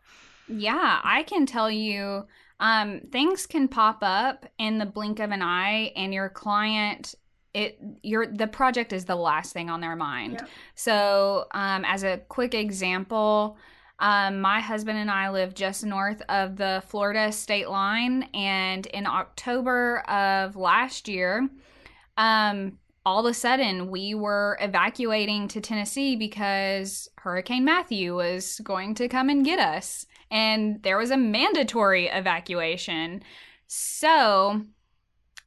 yeah 0.48 1.00
i 1.04 1.22
can 1.22 1.46
tell 1.46 1.70
you 1.70 2.26
um, 2.60 3.00
things 3.10 3.46
can 3.46 3.66
pop 3.66 3.98
up 4.02 4.46
in 4.58 4.78
the 4.78 4.86
blink 4.86 5.18
of 5.18 5.32
an 5.32 5.42
eye 5.42 5.92
and 5.96 6.14
your 6.14 6.28
client 6.28 7.14
it 7.52 7.80
your 8.04 8.26
the 8.26 8.46
project 8.46 8.92
is 8.92 9.06
the 9.06 9.16
last 9.16 9.52
thing 9.52 9.68
on 9.68 9.80
their 9.80 9.96
mind. 9.96 10.40
So 10.76 11.46
um, 11.50 11.84
as 11.84 12.04
a 12.04 12.18
quick 12.28 12.54
example 12.54 13.58
um, 14.00 14.40
my 14.40 14.60
husband 14.60 14.98
and 14.98 15.10
I 15.10 15.30
live 15.30 15.54
just 15.54 15.84
north 15.84 16.22
of 16.30 16.56
the 16.56 16.82
Florida 16.86 17.30
state 17.30 17.68
line, 17.68 18.22
and 18.32 18.86
in 18.86 19.06
October 19.06 19.98
of 20.08 20.56
last 20.56 21.06
year, 21.06 21.48
um, 22.16 22.78
all 23.04 23.26
of 23.26 23.30
a 23.30 23.34
sudden 23.34 23.90
we 23.90 24.14
were 24.14 24.56
evacuating 24.60 25.48
to 25.48 25.60
Tennessee 25.60 26.16
because 26.16 27.08
Hurricane 27.18 27.64
Matthew 27.64 28.16
was 28.16 28.60
going 28.64 28.94
to 28.94 29.08
come 29.08 29.28
and 29.28 29.44
get 29.44 29.58
us, 29.58 30.06
and 30.30 30.82
there 30.82 30.98
was 30.98 31.10
a 31.10 31.16
mandatory 31.16 32.08
evacuation. 32.08 33.22
So 33.66 34.62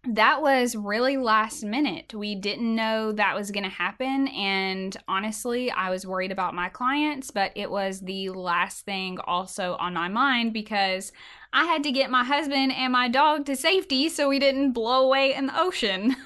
that 0.06 0.42
was 0.42 0.76
really 0.76 1.16
last 1.16 1.64
minute. 1.64 2.14
We 2.14 2.36
didn't 2.36 2.76
know 2.76 3.14
that 3.14 3.36
was 3.36 3.52
going 3.52 3.64
to 3.64 3.70
happen. 3.70 4.28
And 4.28 4.96
honestly, 5.08 5.72
I 5.72 5.90
was 5.90 6.06
worried 6.06 6.32
about 6.32 6.54
my 6.54 6.68
clients, 6.68 7.32
but 7.32 7.54
it 7.56 7.72
was 7.72 8.02
the 8.02 8.30
last 8.30 8.84
thing 8.84 9.18
also 9.26 9.76
on 9.76 9.94
my 9.94 10.10
mind 10.10 10.52
because 10.52 11.14
I 11.54 11.66
had 11.66 11.84
to 11.84 11.92
get 11.92 12.12
my 12.12 12.26
husband 12.26 12.74
and 12.74 12.92
my 12.92 13.08
dog 13.08 13.46
to 13.46 13.56
safety 13.56 14.10
so 14.10 14.28
we 14.28 14.40
didn't 14.40 14.74
blow 14.74 15.06
away 15.06 15.34
in 15.34 15.46
the 15.46 15.60
ocean. 15.60 16.18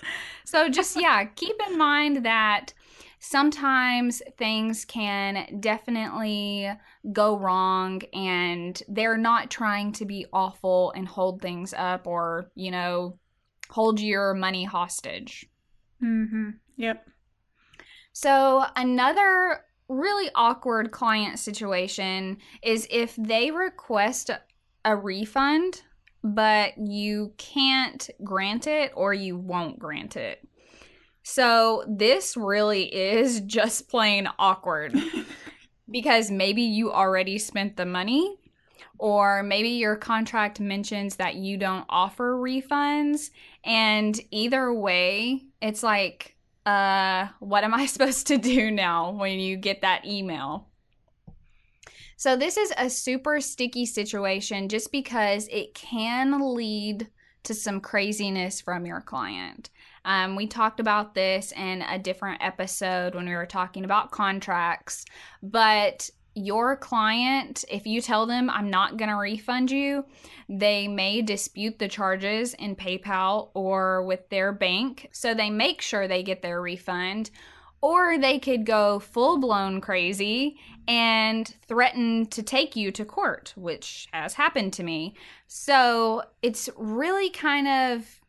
so 0.44 0.70
just, 0.70 0.98
yeah, 0.98 1.24
keep 1.24 1.56
in 1.68 1.76
mind 1.76 2.24
that 2.24 2.72
sometimes 3.28 4.22
things 4.38 4.84
can 4.84 5.58
definitely 5.58 6.70
go 7.12 7.36
wrong 7.36 8.00
and 8.12 8.80
they're 8.86 9.16
not 9.16 9.50
trying 9.50 9.90
to 9.90 10.04
be 10.04 10.26
awful 10.32 10.92
and 10.92 11.08
hold 11.08 11.42
things 11.42 11.74
up 11.76 12.06
or, 12.06 12.50
you 12.54 12.70
know, 12.70 13.18
hold 13.68 13.98
your 13.98 14.32
money 14.32 14.62
hostage. 14.62 15.44
Mm-hmm. 16.00 16.50
Yep. 16.76 17.08
So 18.12 18.64
another 18.76 19.60
really 19.88 20.30
awkward 20.36 20.92
client 20.92 21.40
situation 21.40 22.38
is 22.62 22.86
if 22.90 23.16
they 23.16 23.50
request 23.50 24.30
a 24.84 24.96
refund 24.96 25.82
but 26.22 26.72
you 26.76 27.32
can't 27.38 28.08
grant 28.24 28.66
it 28.66 28.92
or 28.96 29.14
you 29.14 29.36
won't 29.36 29.78
grant 29.78 30.16
it. 30.16 30.44
So 31.28 31.82
this 31.88 32.36
really 32.36 32.84
is 32.84 33.40
just 33.46 33.88
plain 33.88 34.28
awkward 34.38 34.94
because 35.90 36.30
maybe 36.30 36.62
you 36.62 36.92
already 36.92 37.38
spent 37.38 37.76
the 37.76 37.84
money 37.84 38.36
or 38.98 39.42
maybe 39.42 39.70
your 39.70 39.96
contract 39.96 40.60
mentions 40.60 41.16
that 41.16 41.34
you 41.34 41.56
don't 41.58 41.84
offer 41.88 42.36
refunds 42.36 43.30
and 43.64 44.18
either 44.30 44.72
way 44.72 45.42
it's 45.60 45.82
like 45.82 46.36
uh 46.64 47.26
what 47.40 47.64
am 47.64 47.74
i 47.74 47.86
supposed 47.94 48.28
to 48.28 48.38
do 48.38 48.70
now 48.70 49.10
when 49.10 49.38
you 49.38 49.56
get 49.56 49.82
that 49.82 50.06
email 50.06 50.68
So, 52.16 52.36
this 52.36 52.56
is 52.56 52.72
a 52.78 52.88
super 52.88 53.40
sticky 53.40 53.84
situation 53.84 54.68
just 54.68 54.90
because 54.90 55.48
it 55.48 55.74
can 55.74 56.54
lead 56.54 57.08
to 57.42 57.54
some 57.54 57.80
craziness 57.80 58.60
from 58.60 58.86
your 58.86 59.00
client. 59.00 59.70
Um, 60.06 60.36
we 60.36 60.46
talked 60.46 60.78
about 60.78 61.14
this 61.14 61.52
in 61.52 61.82
a 61.82 61.98
different 61.98 62.42
episode 62.42 63.14
when 63.14 63.26
we 63.26 63.34
were 63.34 63.44
talking 63.44 63.84
about 63.84 64.12
contracts, 64.12 65.04
but 65.42 66.08
your 66.36 66.76
client, 66.76 67.64
if 67.68 67.86
you 67.86 68.00
tell 68.00 68.24
them 68.24 68.48
I'm 68.48 68.70
not 68.70 68.98
going 68.98 69.08
to 69.08 69.16
refund 69.16 69.70
you, 69.70 70.04
they 70.48 70.86
may 70.86 71.22
dispute 71.22 71.78
the 71.78 71.88
charges 71.88 72.54
in 72.54 72.76
PayPal 72.76 73.48
or 73.54 74.04
with 74.04 74.28
their 74.28 74.52
bank. 74.52 75.08
So 75.12 75.34
they 75.34 75.50
make 75.50 75.82
sure 75.82 76.06
they 76.06 76.22
get 76.22 76.42
their 76.42 76.62
refund. 76.62 77.30
Or 77.82 78.18
they 78.18 78.38
could 78.38 78.64
go 78.64 78.98
full 78.98 79.38
blown 79.38 79.80
crazy 79.80 80.58
and 80.88 81.52
threaten 81.68 82.26
to 82.26 82.42
take 82.42 82.74
you 82.74 82.90
to 82.92 83.04
court, 83.04 83.52
which 83.56 84.08
has 84.12 84.34
happened 84.34 84.72
to 84.74 84.82
me. 84.82 85.14
So 85.46 86.22
it's 86.42 86.68
really 86.76 87.30
kind 87.30 87.68
of 87.68 88.20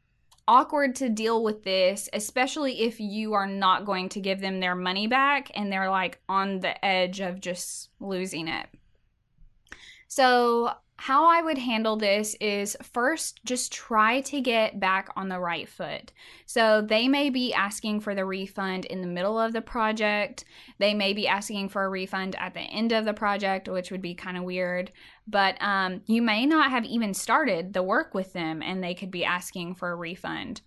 awkward 0.48 0.96
to 0.96 1.10
deal 1.10 1.44
with 1.44 1.64
this, 1.64 2.10
especially 2.14 2.82
if 2.82 3.00
you 3.00 3.34
are 3.34 3.48
not 3.48 3.86
going 3.86 4.10
to 4.10 4.22
give 4.22 4.40
them 4.40 4.60
their 4.60 4.76
money 4.76 5.08
back 5.08 5.52
and 5.56 5.72
they're 5.72 5.90
like 5.90 6.20
on 6.30 6.60
the 6.60 6.84
edge 6.86 7.20
of 7.20 7.42
just 7.42 7.90
losing 8.00 8.48
it. 8.48 8.68
So, 10.08 10.72
how 10.98 11.28
I 11.28 11.42
would 11.42 11.60
handle 11.60 11.96
this 11.96 12.36
is 12.42 12.76
first 12.82 13.40
just 13.46 13.72
try 13.72 14.22
to 14.22 14.42
get 14.42 14.80
back 14.80 15.10
on 15.16 15.30
the 15.30 15.40
right 15.40 15.70
foot. 15.70 16.12
So 16.48 16.82
they 16.82 17.08
may 17.08 17.30
be 17.30 17.54
asking 17.54 18.00
for 18.00 18.16
the 18.16 18.26
refund 18.26 18.86
in 18.86 19.02
the 19.02 19.08
middle 19.08 19.40
of 19.40 19.54
the 19.54 19.62
project. 19.62 20.44
They 20.80 20.96
may 20.96 21.14
be 21.14 21.28
asking 21.28 21.70
for 21.70 21.86
a 21.86 21.90
refund 21.90 22.36
at 22.40 22.56
the 22.56 22.62
end 22.62 22.92
of 22.94 23.06
the 23.06 23.14
project, 23.14 23.70
which 23.70 23.92
would 23.92 24.02
be 24.02 24.16
kind 24.16 24.38
of 24.38 24.44
weird. 24.44 24.92
But 25.28 25.62
um, 25.62 26.02
you 26.08 26.24
may 26.24 26.48
not 26.48 26.72
have 26.72 26.86
even 26.86 27.14
started 27.14 27.74
the 27.74 27.84
work 27.84 28.16
with 28.16 28.34
them 28.34 28.64
and 28.64 28.84
they 28.84 28.96
could 28.96 29.12
be 29.12 29.24
asking 29.24 29.76
for 29.76 29.92
a 29.92 29.96
refund. 29.96 30.62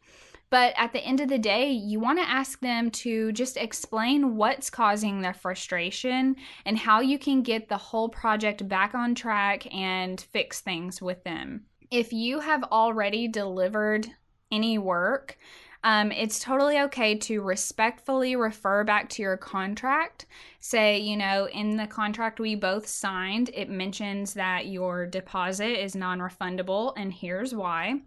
But 0.50 0.75
at 0.76 0.92
the 0.92 1.00
end 1.00 1.21
of 1.21 1.28
the 1.28 1.38
day, 1.38 1.71
you 1.71 2.00
want 2.00 2.19
to 2.19 2.28
ask 2.28 2.61
them 2.61 2.90
to 2.90 3.30
just 3.33 3.57
explain 3.57 4.37
what's 4.37 4.69
causing 4.69 5.21
their 5.21 5.33
frustration 5.33 6.35
and 6.66 6.76
how 6.76 7.00
you 7.00 7.19
can 7.19 7.42
get 7.42 7.69
the 7.69 7.76
whole 7.76 8.09
project 8.09 8.69
back 8.69 8.95
on 8.95 9.14
track 9.14 9.73
and 9.73 10.21
fix 10.21 10.61
things 10.61 11.00
with 11.00 11.23
them. 11.23 11.66
If 11.90 12.12
you 12.12 12.40
have 12.40 12.64
already 12.64 13.28
delivered 13.28 14.09
any 14.50 14.76
work, 14.76 15.38
um, 15.83 16.12
it's 16.12 16.40
totally 16.40 16.78
okay 16.80 17.16
to 17.16 17.40
respectfully 17.40 18.37
refer 18.37 18.85
back 18.85 19.09
to 19.11 19.23
your 19.23 19.37
contract. 19.37 20.26
Say, 20.59 20.99
you 20.99 21.16
know, 21.16 21.49
in 21.49 21.76
the 21.76 21.87
contract 21.87 22.38
we 22.38 22.54
both 22.54 22.87
signed, 22.87 23.50
it 23.54 23.71
mentions 23.71 24.35
that 24.35 24.66
your 24.66 25.07
deposit 25.07 25.83
is 25.83 25.95
non 25.95 26.19
refundable, 26.19 26.92
and 26.97 27.12
here's 27.12 27.54
why. 27.54 28.00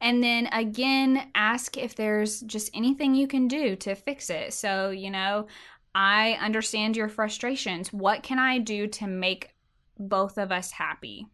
And 0.00 0.22
then 0.22 0.48
again, 0.52 1.30
ask 1.34 1.76
if 1.76 1.94
there's 1.94 2.40
just 2.40 2.70
anything 2.74 3.14
you 3.14 3.26
can 3.26 3.48
do 3.48 3.76
to 3.76 3.94
fix 3.94 4.30
it. 4.30 4.52
So, 4.52 4.90
you 4.90 5.10
know, 5.10 5.46
I 5.94 6.32
understand 6.40 6.96
your 6.96 7.08
frustrations. 7.08 7.92
What 7.92 8.22
can 8.22 8.38
I 8.38 8.58
do 8.58 8.86
to 8.88 9.06
make 9.06 9.54
both 9.98 10.38
of 10.38 10.50
us 10.50 10.72
happy? 10.72 11.26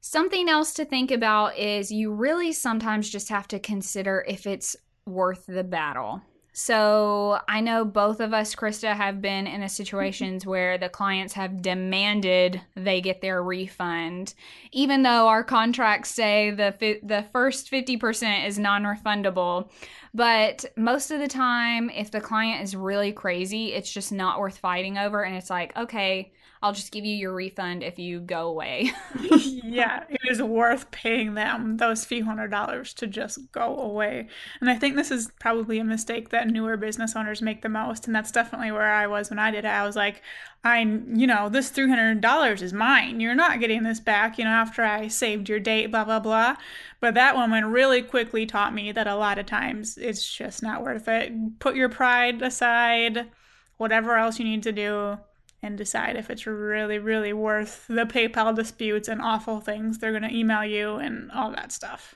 Something 0.00 0.48
else 0.48 0.72
to 0.74 0.84
think 0.84 1.10
about 1.10 1.58
is 1.58 1.90
you 1.90 2.12
really 2.12 2.52
sometimes 2.52 3.10
just 3.10 3.28
have 3.28 3.48
to 3.48 3.58
consider 3.58 4.24
if 4.28 4.46
it's 4.46 4.76
worth 5.06 5.46
the 5.46 5.64
battle. 5.64 6.22
So 6.60 7.38
I 7.46 7.60
know 7.60 7.84
both 7.84 8.18
of 8.18 8.34
us, 8.34 8.56
Krista, 8.56 8.92
have 8.92 9.22
been 9.22 9.46
in 9.46 9.62
a 9.62 9.68
situations 9.80 10.44
where 10.44 10.76
the 10.76 10.88
clients 10.88 11.34
have 11.34 11.62
demanded 11.62 12.60
they 12.74 13.00
get 13.00 13.20
their 13.20 13.40
refund, 13.40 14.34
even 14.72 15.04
though 15.04 15.28
our 15.28 15.44
contracts 15.44 16.10
say 16.10 16.50
the 16.50 16.72
fi- 16.72 16.98
the 17.04 17.24
first 17.32 17.68
fifty 17.68 17.96
percent 17.96 18.44
is 18.48 18.58
non-refundable. 18.58 19.70
But 20.12 20.64
most 20.76 21.12
of 21.12 21.20
the 21.20 21.28
time, 21.28 21.90
if 21.90 22.10
the 22.10 22.20
client 22.20 22.64
is 22.64 22.74
really 22.74 23.12
crazy, 23.12 23.72
it's 23.72 23.92
just 23.92 24.10
not 24.10 24.40
worth 24.40 24.58
fighting 24.58 24.98
over, 24.98 25.22
and 25.22 25.36
it's 25.36 25.50
like, 25.50 25.76
okay, 25.76 26.32
I'll 26.62 26.72
just 26.72 26.90
give 26.90 27.04
you 27.04 27.14
your 27.14 27.32
refund 27.32 27.84
if 27.84 27.98
you 27.98 28.18
go 28.18 28.48
away. 28.48 28.90
yeah, 29.30 30.04
it 30.08 30.20
is 30.28 30.42
worth 30.42 30.90
paying 30.90 31.34
them 31.34 31.76
those 31.76 32.04
few 32.04 32.24
hundred 32.24 32.48
dollars 32.48 32.92
to 32.94 33.06
just 33.06 33.52
go 33.52 33.78
away. 33.78 34.28
And 34.60 34.68
I 34.68 34.74
think 34.74 34.96
this 34.96 35.12
is 35.12 35.30
probably 35.38 35.78
a 35.78 35.84
mistake 35.84 36.30
that 36.30 36.48
newer 36.48 36.76
business 36.76 37.14
owners 37.14 37.40
make 37.40 37.62
the 37.62 37.68
most. 37.68 38.06
And 38.06 38.14
that's 38.14 38.32
definitely 38.32 38.72
where 38.72 38.90
I 38.90 39.06
was 39.06 39.30
when 39.30 39.38
I 39.38 39.52
did 39.52 39.64
it. 39.64 39.68
I 39.68 39.86
was 39.86 39.94
like, 39.94 40.22
I, 40.64 40.80
you 40.80 41.28
know, 41.28 41.48
this 41.48 41.70
$300 41.70 42.62
is 42.62 42.72
mine. 42.72 43.20
You're 43.20 43.36
not 43.36 43.60
getting 43.60 43.84
this 43.84 44.00
back, 44.00 44.38
you 44.38 44.44
know, 44.44 44.50
after 44.50 44.82
I 44.82 45.06
saved 45.06 45.48
your 45.48 45.60
date, 45.60 45.92
blah, 45.92 46.04
blah, 46.04 46.18
blah. 46.18 46.56
But 47.00 47.14
that 47.14 47.36
woman 47.36 47.66
really 47.66 48.02
quickly 48.02 48.46
taught 48.46 48.74
me 48.74 48.90
that 48.90 49.06
a 49.06 49.14
lot 49.14 49.38
of 49.38 49.46
times 49.46 49.96
it's 49.96 50.28
just 50.28 50.60
not 50.60 50.82
worth 50.82 51.06
it. 51.06 51.60
Put 51.60 51.76
your 51.76 51.88
pride 51.88 52.42
aside, 52.42 53.30
whatever 53.76 54.16
else 54.16 54.40
you 54.40 54.44
need 54.44 54.64
to 54.64 54.72
do 54.72 55.18
and 55.62 55.76
decide 55.76 56.16
if 56.16 56.30
it's 56.30 56.46
really, 56.46 56.98
really 56.98 57.32
worth 57.32 57.86
the 57.88 58.04
PayPal 58.04 58.54
disputes 58.54 59.08
and 59.08 59.20
awful 59.20 59.60
things 59.60 59.98
they're 59.98 60.12
going 60.12 60.22
to 60.22 60.34
email 60.34 60.64
you 60.64 60.96
and 60.96 61.30
all 61.32 61.50
that 61.50 61.72
stuff. 61.72 62.14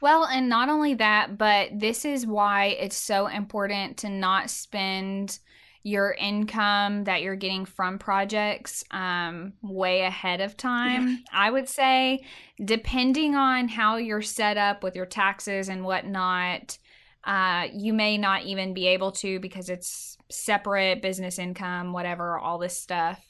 Well, 0.00 0.24
and 0.24 0.48
not 0.48 0.68
only 0.68 0.94
that, 0.94 1.38
but 1.38 1.78
this 1.78 2.04
is 2.04 2.26
why 2.26 2.66
it's 2.66 2.96
so 2.96 3.28
important 3.28 3.98
to 3.98 4.08
not 4.08 4.50
spend 4.50 5.38
your 5.84 6.12
income 6.12 7.04
that 7.04 7.22
you're 7.22 7.36
getting 7.36 7.64
from 7.64 7.98
projects 7.98 8.84
um, 8.90 9.52
way 9.62 10.02
ahead 10.02 10.40
of 10.40 10.56
time. 10.56 11.24
I 11.32 11.50
would 11.50 11.68
say, 11.68 12.24
depending 12.64 13.34
on 13.34 13.68
how 13.68 13.96
you're 13.96 14.22
set 14.22 14.56
up 14.56 14.82
with 14.82 14.94
your 14.94 15.06
taxes 15.06 15.68
and 15.68 15.84
whatnot, 15.84 16.78
uh, 17.24 17.68
you 17.72 17.92
may 17.92 18.18
not 18.18 18.42
even 18.44 18.74
be 18.74 18.88
able 18.88 19.12
to 19.12 19.40
because 19.40 19.68
it's 19.68 20.16
separate 20.32 21.02
business 21.02 21.38
income, 21.38 21.92
whatever, 21.92 22.38
all 22.38 22.58
this 22.58 22.76
stuff. 22.76 23.20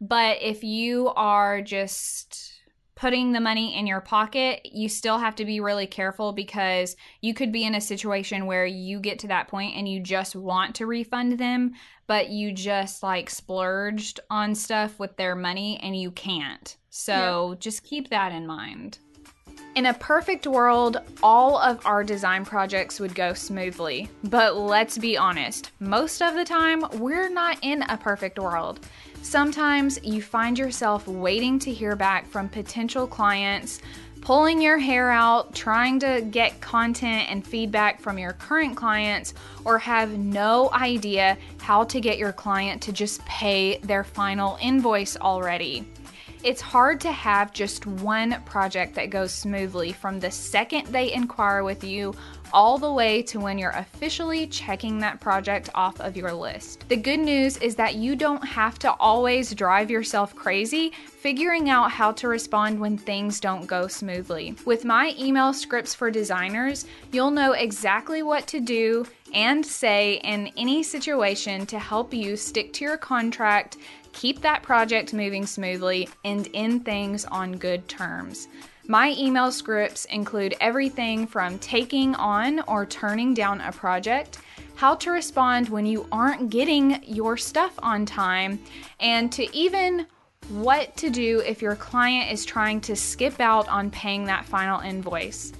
But 0.00 0.38
if 0.40 0.64
you 0.64 1.08
are 1.08 1.60
just 1.60 2.60
putting 3.00 3.32
the 3.32 3.40
money 3.40 3.78
in 3.78 3.86
your 3.86 4.02
pocket, 4.02 4.60
you 4.64 4.86
still 4.86 5.18
have 5.18 5.34
to 5.34 5.46
be 5.46 5.58
really 5.58 5.86
careful 5.86 6.32
because 6.32 6.96
you 7.22 7.32
could 7.32 7.50
be 7.50 7.64
in 7.64 7.74
a 7.74 7.80
situation 7.80 8.44
where 8.44 8.66
you 8.66 9.00
get 9.00 9.18
to 9.18 9.28
that 9.28 9.48
point 9.48 9.74
and 9.74 9.88
you 9.88 10.00
just 10.00 10.36
want 10.36 10.74
to 10.74 10.86
refund 10.86 11.38
them, 11.38 11.72
but 12.06 12.28
you 12.28 12.52
just 12.52 13.02
like 13.02 13.30
splurged 13.30 14.20
on 14.28 14.54
stuff 14.54 14.98
with 14.98 15.16
their 15.16 15.34
money 15.34 15.80
and 15.82 15.96
you 15.96 16.10
can't. 16.10 16.76
So 16.90 17.52
yeah. 17.52 17.56
just 17.58 17.84
keep 17.84 18.10
that 18.10 18.32
in 18.32 18.46
mind. 18.46 18.98
In 19.76 19.86
a 19.86 19.94
perfect 19.94 20.46
world, 20.46 20.98
all 21.22 21.56
of 21.58 21.84
our 21.86 22.02
design 22.02 22.44
projects 22.44 22.98
would 22.98 23.14
go 23.14 23.32
smoothly. 23.34 24.08
But 24.24 24.56
let's 24.56 24.98
be 24.98 25.16
honest, 25.16 25.70
most 25.80 26.22
of 26.22 26.34
the 26.34 26.44
time, 26.44 26.84
we're 26.94 27.30
not 27.30 27.56
in 27.62 27.82
a 27.82 27.96
perfect 27.96 28.38
world. 28.38 28.80
Sometimes 29.22 29.98
you 30.02 30.22
find 30.22 30.58
yourself 30.58 31.06
waiting 31.06 31.58
to 31.60 31.72
hear 31.72 31.94
back 31.94 32.26
from 32.26 32.48
potential 32.48 33.06
clients, 33.06 33.80
pulling 34.20 34.60
your 34.60 34.76
hair 34.76 35.10
out, 35.10 35.54
trying 35.54 36.00
to 36.00 36.20
get 36.30 36.60
content 36.60 37.30
and 37.30 37.46
feedback 37.46 38.00
from 38.00 38.18
your 38.18 38.32
current 38.32 38.76
clients, 38.76 39.34
or 39.64 39.78
have 39.78 40.18
no 40.18 40.70
idea 40.72 41.38
how 41.58 41.84
to 41.84 42.00
get 42.00 42.18
your 42.18 42.32
client 42.32 42.82
to 42.82 42.92
just 42.92 43.24
pay 43.24 43.78
their 43.78 44.04
final 44.04 44.58
invoice 44.60 45.16
already. 45.16 45.86
It's 46.42 46.62
hard 46.62 47.02
to 47.02 47.12
have 47.12 47.52
just 47.52 47.86
one 47.86 48.42
project 48.46 48.94
that 48.94 49.10
goes 49.10 49.30
smoothly 49.30 49.92
from 49.92 50.20
the 50.20 50.30
second 50.30 50.86
they 50.86 51.12
inquire 51.12 51.62
with 51.62 51.84
you 51.84 52.14
all 52.52 52.78
the 52.78 52.92
way 52.92 53.20
to 53.22 53.38
when 53.38 53.58
you're 53.58 53.70
officially 53.70 54.46
checking 54.46 54.98
that 54.98 55.20
project 55.20 55.68
off 55.74 56.00
of 56.00 56.16
your 56.16 56.32
list. 56.32 56.86
The 56.88 56.96
good 56.96 57.20
news 57.20 57.58
is 57.58 57.76
that 57.76 57.96
you 57.96 58.16
don't 58.16 58.42
have 58.42 58.78
to 58.80 58.92
always 58.92 59.54
drive 59.54 59.90
yourself 59.90 60.34
crazy 60.34 60.92
figuring 61.06 61.68
out 61.68 61.90
how 61.90 62.12
to 62.12 62.28
respond 62.28 62.80
when 62.80 62.96
things 62.96 63.38
don't 63.38 63.66
go 63.66 63.86
smoothly. 63.86 64.56
With 64.64 64.86
my 64.86 65.14
email 65.18 65.52
scripts 65.52 65.94
for 65.94 66.10
designers, 66.10 66.86
you'll 67.12 67.30
know 67.30 67.52
exactly 67.52 68.22
what 68.22 68.46
to 68.48 68.60
do 68.60 69.04
and 69.34 69.64
say 69.64 70.14
in 70.24 70.50
any 70.56 70.82
situation 70.82 71.66
to 71.66 71.78
help 71.78 72.14
you 72.14 72.36
stick 72.36 72.72
to 72.72 72.84
your 72.84 72.96
contract 72.96 73.76
keep 74.12 74.40
that 74.40 74.62
project 74.62 75.12
moving 75.12 75.46
smoothly, 75.46 76.08
and 76.24 76.48
end 76.54 76.84
things 76.84 77.24
on 77.24 77.52
good 77.52 77.86
terms. 77.88 78.48
My 78.86 79.14
email 79.16 79.52
scripts 79.52 80.04
include 80.06 80.56
everything 80.60 81.26
from 81.26 81.58
taking 81.58 82.14
on 82.16 82.60
or 82.66 82.86
turning 82.86 83.34
down 83.34 83.60
a 83.60 83.70
project, 83.70 84.38
how 84.74 84.94
to 84.96 85.10
respond 85.10 85.68
when 85.68 85.86
you 85.86 86.06
aren't 86.10 86.50
getting 86.50 87.02
your 87.04 87.36
stuff 87.36 87.78
on 87.82 88.06
time, 88.06 88.58
and 88.98 89.30
to 89.32 89.54
even 89.56 90.06
what 90.48 90.96
to 90.96 91.10
do 91.10 91.40
if 91.46 91.62
your 91.62 91.76
client 91.76 92.32
is 92.32 92.44
trying 92.44 92.80
to 92.80 92.96
skip 92.96 93.38
out 93.38 93.68
on 93.68 93.90
paying 93.90 94.24
that 94.24 94.44
final 94.44 94.80
invoice. 94.80 95.52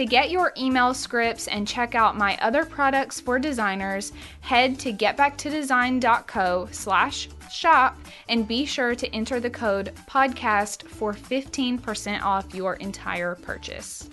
To 0.00 0.06
get 0.06 0.30
your 0.30 0.54
email 0.56 0.94
scripts 0.94 1.46
and 1.46 1.68
check 1.68 1.94
out 1.94 2.16
my 2.16 2.34
other 2.40 2.64
products 2.64 3.20
for 3.20 3.38
designers, 3.38 4.14
head 4.40 4.78
to 4.78 4.94
getbacktodesign.co 4.94 6.68
slash 6.70 7.28
shop 7.52 7.98
and 8.26 8.48
be 8.48 8.64
sure 8.64 8.94
to 8.94 9.14
enter 9.14 9.40
the 9.40 9.50
code 9.50 9.92
podcast 10.08 10.84
for 10.84 11.12
15% 11.12 12.22
off 12.22 12.54
your 12.54 12.76
entire 12.76 13.34
purchase. 13.34 14.08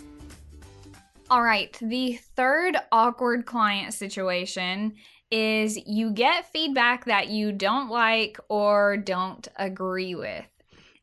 All 1.30 1.42
right, 1.42 1.72
the 1.82 2.18
third 2.36 2.76
awkward 2.92 3.46
client 3.46 3.94
situation 3.94 4.94
is 5.32 5.80
you 5.88 6.12
get 6.12 6.52
feedback 6.52 7.06
that 7.06 7.30
you 7.30 7.54
don't 7.54 7.90
like 7.90 8.38
or 8.50 8.98
don't 8.98 9.48
agree 9.56 10.16
with. 10.16 10.57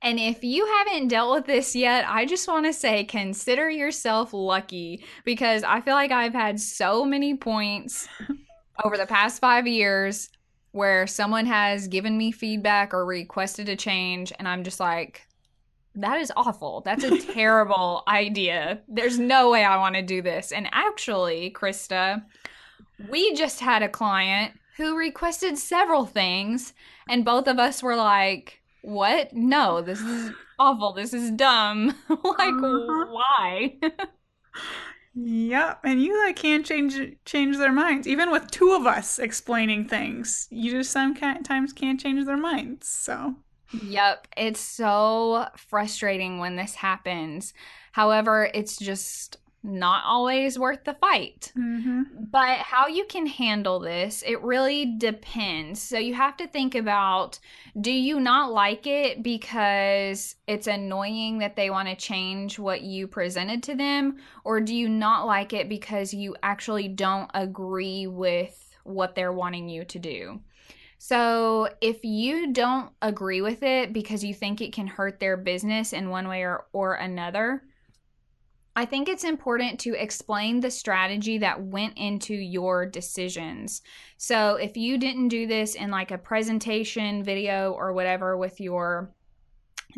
And 0.05 0.21
if 0.21 0.45
you 0.45 0.67
haven't 0.67 1.09
dealt 1.09 1.35
with 1.35 1.47
this 1.47 1.75
yet, 1.75 2.05
I 2.07 2.27
just 2.27 2.47
want 2.47 2.67
to 2.67 2.75
say 2.75 3.05
consider 3.05 3.71
yourself 3.71 4.35
lucky 4.35 5.03
because 5.25 5.63
I 5.63 5.81
feel 5.81 5.95
like 5.95 6.13
I've 6.13 6.35
had 6.35 6.61
so 6.61 7.07
many 7.07 7.35
points 7.35 8.07
over 8.85 8.99
the 8.99 9.07
past 9.07 9.41
five 9.41 9.67
years 9.67 10.29
where 10.73 11.07
someone 11.07 11.47
has 11.47 11.89
given 11.89 12.19
me 12.19 12.33
feedback 12.33 12.93
or 12.93 13.07
requested 13.07 13.71
a 13.71 13.77
change, 13.77 14.31
and 14.39 14.47
I'm 14.47 14.63
just 14.63 14.79
like, 14.79 15.27
that 15.95 16.21
is 16.21 16.33
awful. 16.37 16.83
That's 16.83 17.05
a 17.05 17.19
terrible 17.33 18.03
idea. 18.07 18.83
There's 18.89 19.19
no 19.19 19.51
way 19.51 19.65
I 19.65 19.79
want 19.79 19.95
to 19.95 20.03
do 20.03 20.21
this. 20.21 20.53
And 20.53 20.69
actually, 20.73 21.51
Krista, 21.57 22.23
we 23.09 23.33
just 23.35 23.61
had 23.61 23.83
a 23.83 23.89
client 23.89 24.53
who 24.77 24.99
requested 24.99 25.57
several 25.57 26.05
things, 26.05 26.75
and 27.09 27.25
both 27.25 27.47
of 27.47 27.59
us 27.59 27.83
were 27.83 27.97
like, 27.97 28.61
what? 28.85 29.33
No, 29.33 29.81
this 29.81 30.01
is 30.01 30.33
awful. 30.59 30.93
This 30.93 31.15
is 31.15 31.31
dumb. 31.31 31.95
like, 32.09 32.21
uh-huh. 32.21 33.07
why? 33.11 33.77
yep, 35.15 35.81
and 35.85 36.03
you 36.03 36.19
like 36.25 36.37
can't 36.37 36.67
change 36.67 37.17
change 37.25 37.57
their 37.57 37.73
minds. 37.73 38.07
Even 38.07 38.31
with 38.31 38.51
two 38.51 38.73
of 38.73 38.87
us 38.87 39.19
explaining 39.19 39.89
things, 39.89 40.47
you 40.51 40.71
just 40.71 40.91
sometimes 40.91 41.73
can't 41.73 42.01
change 42.01 42.25
their 42.27 42.37
minds. 42.37 42.89
So. 42.89 43.37
Yep, 43.83 44.29
it's 44.37 44.61
so 44.61 45.47
frustrating 45.57 46.39
when 46.39 46.55
this 46.55 46.77
happens. 46.77 47.55
However, 47.93 48.49
it's 48.55 48.77
just 48.77 49.39
not 49.65 50.05
always 50.05 50.59
worth 50.59 50.85
the 50.85 50.93
fight. 50.93 51.51
Mm-hmm. 51.57 52.03
But 52.31 52.59
how 52.59 52.87
you 52.87 53.07
can 53.07 53.27
handle 53.27 53.81
this, 53.81 54.23
it 54.27 54.43
really 54.43 54.85
depends. 54.85 55.81
So 55.81 55.99
you 55.99 56.13
have 56.15 56.37
to 56.37 56.47
think 56.47 56.75
about 56.75 57.39
do 57.81 57.91
you 57.91 58.21
not 58.21 58.53
like 58.53 58.87
it 58.87 59.23
because 59.23 60.37
it's 60.47 60.67
annoying 60.67 61.39
that 61.39 61.57
they 61.57 61.71
want 61.71 61.89
to 61.89 61.97
change 61.97 62.59
what 62.59 62.83
you 62.83 63.09
presented 63.09 63.63
to 63.65 63.75
them? 63.75 64.19
Or 64.45 64.61
do 64.61 64.75
you 64.75 64.89
not 64.89 65.27
like 65.27 65.55
it 65.55 65.71
because 65.71 66.13
you 66.13 66.37
actually 66.43 66.89
don't 66.89 67.31
agree 67.33 68.07
with 68.07 68.77
what 68.85 69.15
they're 69.15 69.33
wanting 69.33 69.71
you 69.71 69.85
to 69.87 69.99
do? 69.99 70.41
So, 70.99 71.69
if 71.83 72.03
you 72.03 72.53
don't 72.53 72.91
agree 73.03 73.43
with 73.43 73.63
it 73.63 73.93
because 73.93 74.25
you 74.25 74.33
think 74.33 74.61
it 74.61 74.73
can 74.73 74.87
hurt 74.87 75.21
their 75.21 75.37
business 75.37 75.93
in 75.93 76.09
one 76.09 76.29
way 76.29 76.43
or, 76.45 76.65
or 76.73 76.95
another, 76.95 77.63
I 78.77 78.87
think 78.87 79.09
it's 79.09 79.25
important 79.25 79.79
to 79.81 79.95
explain 79.95 80.61
the 80.61 80.71
strategy 80.71 81.39
that 81.39 81.63
went 81.63 81.97
into 81.97 82.35
your 82.35 82.87
decisions. 82.87 83.83
So, 84.17 84.57
if 84.57 84.77
you 84.77 84.99
didn't 84.99 85.29
do 85.29 85.47
this 85.47 85.77
in 85.77 85.91
like 85.91 86.11
a 86.11 86.19
presentation 86.19 87.23
video 87.23 87.73
or 87.73 87.93
whatever 87.93 88.37
with 88.37 88.61
your 88.61 89.13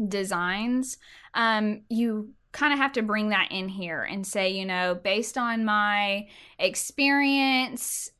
designs, 0.08 0.98
um, 1.32 1.82
you 1.88 2.34
kind 2.52 2.72
of 2.72 2.78
have 2.78 2.92
to 2.92 3.02
bring 3.02 3.30
that 3.30 3.48
in 3.50 3.68
here 3.68 4.02
and 4.02 4.26
say, 4.26 4.50
you 4.50 4.66
know, 4.66 4.94
based 4.94 5.38
on 5.38 5.64
my 5.64 6.26
experience, 6.58 8.10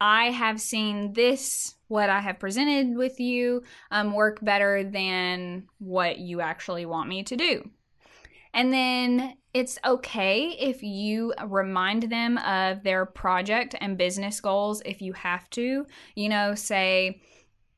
I 0.00 0.26
have 0.26 0.60
seen 0.60 1.12
this, 1.12 1.74
what 1.88 2.10
I 2.10 2.20
have 2.20 2.38
presented 2.38 2.96
with 2.96 3.20
you, 3.20 3.62
um, 3.90 4.14
work 4.14 4.42
better 4.42 4.82
than 4.82 5.68
what 5.78 6.18
you 6.18 6.40
actually 6.40 6.86
want 6.86 7.08
me 7.08 7.22
to 7.24 7.36
do. 7.36 7.70
And 8.54 8.72
then 8.72 9.34
it's 9.54 9.78
okay 9.84 10.56
if 10.58 10.82
you 10.82 11.34
remind 11.46 12.04
them 12.04 12.38
of 12.38 12.82
their 12.82 13.06
project 13.06 13.74
and 13.80 13.98
business 13.98 14.40
goals 14.40 14.82
if 14.84 15.02
you 15.02 15.12
have 15.14 15.48
to. 15.50 15.86
You 16.14 16.28
know, 16.28 16.54
say, 16.54 17.20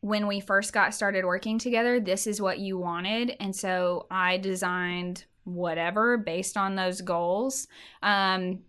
when 0.00 0.26
we 0.26 0.38
first 0.40 0.72
got 0.72 0.94
started 0.94 1.24
working 1.24 1.58
together, 1.58 1.98
this 1.98 2.26
is 2.26 2.40
what 2.40 2.58
you 2.58 2.76
wanted. 2.76 3.36
And 3.40 3.56
so 3.56 4.06
I 4.10 4.36
designed 4.36 5.24
whatever 5.44 6.18
based 6.18 6.56
on 6.56 6.74
those 6.74 7.00
goals. 7.00 7.68
Um, 8.02 8.60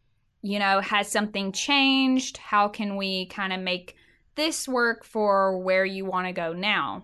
you 0.42 0.60
know, 0.60 0.80
has 0.80 1.12
something 1.12 1.52
changed? 1.52 2.38
How 2.38 2.68
can 2.68 2.96
we 2.96 3.26
kind 3.26 3.52
of 3.52 3.60
make 3.60 3.96
this 4.36 4.68
work 4.68 5.04
for 5.04 5.58
where 5.58 5.86
you 5.86 6.06
want 6.06 6.28
to 6.28 6.34
go 6.34 6.54
now? 6.54 7.04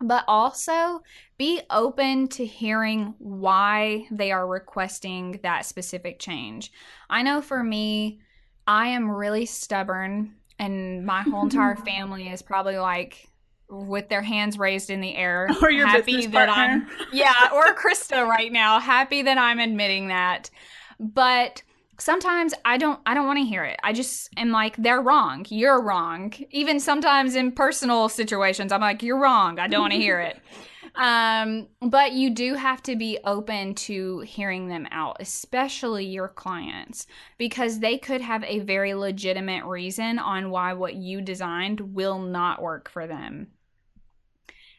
But 0.00 0.24
also 0.28 1.02
be 1.38 1.60
open 1.70 2.28
to 2.28 2.44
hearing 2.44 3.14
why 3.18 4.06
they 4.10 4.30
are 4.30 4.46
requesting 4.46 5.40
that 5.42 5.64
specific 5.64 6.18
change. 6.18 6.72
I 7.08 7.22
know 7.22 7.40
for 7.40 7.62
me, 7.62 8.20
I 8.66 8.88
am 8.88 9.10
really 9.10 9.46
stubborn, 9.46 10.34
and 10.58 11.06
my 11.06 11.22
whole 11.22 11.44
entire 11.44 11.76
family 11.86 12.28
is 12.28 12.42
probably 12.42 12.78
like 12.78 13.28
with 13.68 14.08
their 14.08 14.22
hands 14.22 14.58
raised 14.58 14.90
in 14.90 15.00
the 15.00 15.14
air, 15.14 15.48
or 15.62 15.70
your 15.70 15.86
happy 15.86 16.26
that 16.26 16.48
I'm 16.48 16.86
yeah, 17.12 17.50
or 17.52 17.74
Krista 17.74 18.26
right 18.26 18.52
now, 18.52 18.80
happy 18.80 19.22
that 19.22 19.38
I'm 19.38 19.58
admitting 19.58 20.08
that. 20.08 20.50
But 20.98 21.62
sometimes 21.98 22.54
I 22.64 22.76
don't 22.76 23.00
I 23.06 23.14
don't 23.14 23.26
want 23.26 23.38
to 23.38 23.44
hear 23.44 23.64
it. 23.64 23.78
I 23.82 23.92
just 23.92 24.28
am 24.36 24.50
like 24.50 24.76
they're 24.76 25.00
wrong. 25.00 25.46
You're 25.48 25.80
wrong. 25.80 26.32
Even 26.50 26.80
sometimes 26.80 27.34
in 27.34 27.52
personal 27.52 28.08
situations 28.08 28.72
I'm 28.72 28.80
like 28.80 29.02
you're 29.02 29.20
wrong. 29.20 29.58
I 29.58 29.68
don't 29.68 29.82
want 29.82 29.92
to 29.92 29.98
hear 29.98 30.20
it. 30.20 30.38
Um 30.94 31.68
but 31.82 32.12
you 32.12 32.30
do 32.30 32.54
have 32.54 32.82
to 32.84 32.96
be 32.96 33.18
open 33.24 33.74
to 33.74 34.20
hearing 34.20 34.68
them 34.68 34.88
out, 34.90 35.18
especially 35.20 36.06
your 36.06 36.28
clients, 36.28 37.06
because 37.36 37.80
they 37.80 37.98
could 37.98 38.22
have 38.22 38.42
a 38.44 38.60
very 38.60 38.94
legitimate 38.94 39.66
reason 39.66 40.18
on 40.18 40.48
why 40.48 40.72
what 40.72 40.94
you 40.94 41.20
designed 41.20 41.80
will 41.94 42.18
not 42.18 42.62
work 42.62 42.88
for 42.88 43.06
them. 43.06 43.48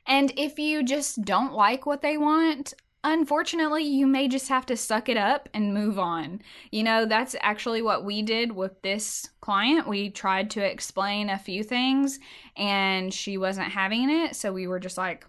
And 0.08 0.34
if 0.38 0.58
you 0.58 0.84
just 0.84 1.24
don't 1.24 1.54
like 1.54 1.86
what 1.86 2.02
they 2.02 2.18
want, 2.18 2.74
unfortunately, 3.12 3.84
you 3.84 4.06
may 4.06 4.28
just 4.28 4.50
have 4.50 4.66
to 4.68 4.78
suck 4.78 5.08
it 5.10 5.18
up 5.18 5.48
and 5.54 5.74
move 5.74 5.98
on. 5.98 6.42
You 6.72 6.84
know, 6.84 7.06
that's 7.06 7.36
actually 7.42 7.82
what 7.82 8.04
we 8.04 8.22
did 8.22 8.52
with 8.52 8.82
this 8.82 9.30
client. 9.40 9.88
We 9.88 10.10
tried 10.10 10.50
to 10.52 10.62
explain 10.62 11.30
a 11.30 11.40
few 11.40 11.64
things 11.64 12.20
and 12.56 13.14
she 13.14 13.38
wasn't 13.38 13.72
having 13.72 14.10
it. 14.10 14.36
So 14.36 14.52
we 14.52 14.68
were 14.68 14.80
just 14.80 14.98
like, 14.98 15.26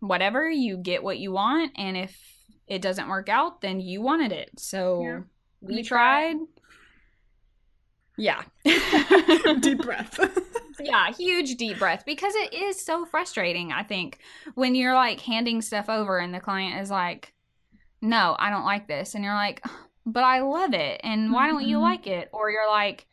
whatever, 0.00 0.50
you 0.50 0.76
get 0.76 1.02
what 1.02 1.18
you 1.18 1.32
want. 1.32 1.72
And 1.76 1.96
if 1.96 2.20
it 2.66 2.82
doesn't 2.82 3.08
work 3.08 3.28
out, 3.28 3.60
then 3.60 3.80
you 3.80 4.02
wanted 4.02 4.32
it. 4.32 4.50
So 4.58 5.02
yeah. 5.02 5.20
we, 5.60 5.76
we 5.76 5.82
tried. 5.82 6.34
tried. 6.34 6.46
Yeah. 8.16 8.42
Deep 9.60 9.78
breath. 9.82 10.18
yeah, 10.80 11.12
huge 11.12 11.56
deep 11.56 11.78
breath 11.78 12.04
because 12.04 12.34
it 12.34 12.52
is 12.54 12.80
so 12.84 13.04
frustrating, 13.04 13.72
I 13.72 13.82
think, 13.82 14.18
when 14.54 14.74
you're 14.74 14.94
like 14.94 15.20
handing 15.20 15.62
stuff 15.62 15.88
over 15.88 16.18
and 16.18 16.34
the 16.34 16.40
client 16.40 16.80
is 16.80 16.90
like, 16.90 17.32
no, 18.00 18.36
I 18.38 18.50
don't 18.50 18.64
like 18.64 18.88
this. 18.88 19.14
And 19.14 19.24
you're 19.24 19.34
like, 19.34 19.64
but 20.04 20.24
I 20.24 20.40
love 20.40 20.74
it. 20.74 21.00
And 21.04 21.32
why 21.32 21.48
don't 21.48 21.66
you 21.66 21.76
mm-hmm. 21.76 21.84
like 21.84 22.06
it? 22.06 22.28
Or 22.32 22.50
you're 22.50 22.68
like, 22.68 23.06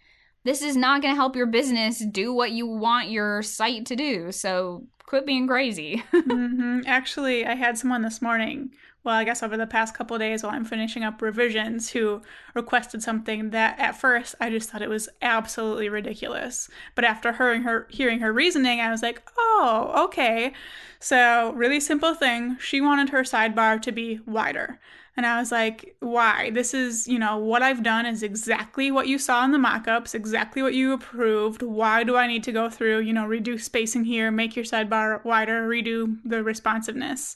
this 0.44 0.62
is 0.62 0.76
not 0.76 1.02
going 1.02 1.14
to 1.14 1.20
help 1.20 1.36
your 1.36 1.46
business 1.46 2.00
do 2.00 2.34
what 2.34 2.52
you 2.52 2.66
want 2.66 3.10
your 3.10 3.44
site 3.44 3.86
to 3.88 3.96
do. 3.96 4.32
So 4.32 4.86
quit 5.06 5.26
being 5.26 5.48
crazy. 5.48 6.04
mm-hmm. 6.14 6.82
Actually, 6.88 7.46
I 7.46 7.56
had 7.56 7.78
someone 7.78 8.02
this 8.02 8.22
morning 8.22 8.72
well, 9.04 9.16
I 9.16 9.24
guess 9.24 9.42
over 9.42 9.56
the 9.56 9.66
past 9.66 9.94
couple 9.94 10.18
days 10.18 10.44
while 10.44 10.52
I'm 10.52 10.66
finishing 10.66 11.04
up 11.04 11.22
revisions, 11.22 11.90
who 11.92 12.22
requested 12.54 13.02
something 13.02 13.52
that 13.52 13.80
at 13.80 14.00
first 14.00 14.36
I 14.42 14.50
just 14.50 14.70
thought 14.70 14.82
it 14.82 14.90
was 14.90 15.08
absolutely 15.22 15.88
ridiculous. 15.88 16.70
But 16.96 17.06
after 17.06 17.32
hearing 17.32 17.64
her 17.64 17.88
hearing 17.90 18.20
her 18.20 18.34
reasoning, 18.34 18.82
I 18.82 18.92
was 18.92 19.02
like, 19.02 19.22
oh, 19.38 20.04
okay. 20.06 20.54
So 21.00 21.54
really 21.56 21.80
simple 21.80 22.14
thing. 22.14 22.58
She 22.60 22.82
wanted 22.82 23.10
her 23.10 23.24
sidebar 23.24 23.82
to 23.84 23.92
be 23.92 24.20
wider. 24.26 24.80
And 25.16 25.26
I 25.26 25.40
was 25.40 25.52
like, 25.52 25.98
why? 26.00 26.50
This 26.52 26.74
is, 26.74 27.06
you 27.06 27.20
know, 27.20 27.38
what 27.38 27.62
I've 27.62 27.84
done 27.84 28.06
is 28.06 28.24
exactly 28.24 28.90
what 28.90 29.08
you 29.08 29.18
saw 29.18 29.44
in 29.44 29.52
the 29.52 29.58
mock-ups, 29.58 30.16
exactly 30.16 30.62
what 30.62 30.74
you 30.74 30.94
approved. 30.94 31.62
Why 31.62 32.06
do 32.06 32.16
I 32.16 32.26
need 32.26 32.44
to 32.46 32.54
go 32.54 32.70
through, 32.70 33.00
you 33.00 33.12
know, 33.12 33.26
reduce 33.26 33.66
spacing 33.66 34.06
here, 34.06 34.32
make 34.32 34.56
your 34.56 34.64
sidebar 34.64 35.24
wider, 35.26 35.68
redo 35.68 36.18
the 36.24 36.42
responsiveness? 36.42 37.36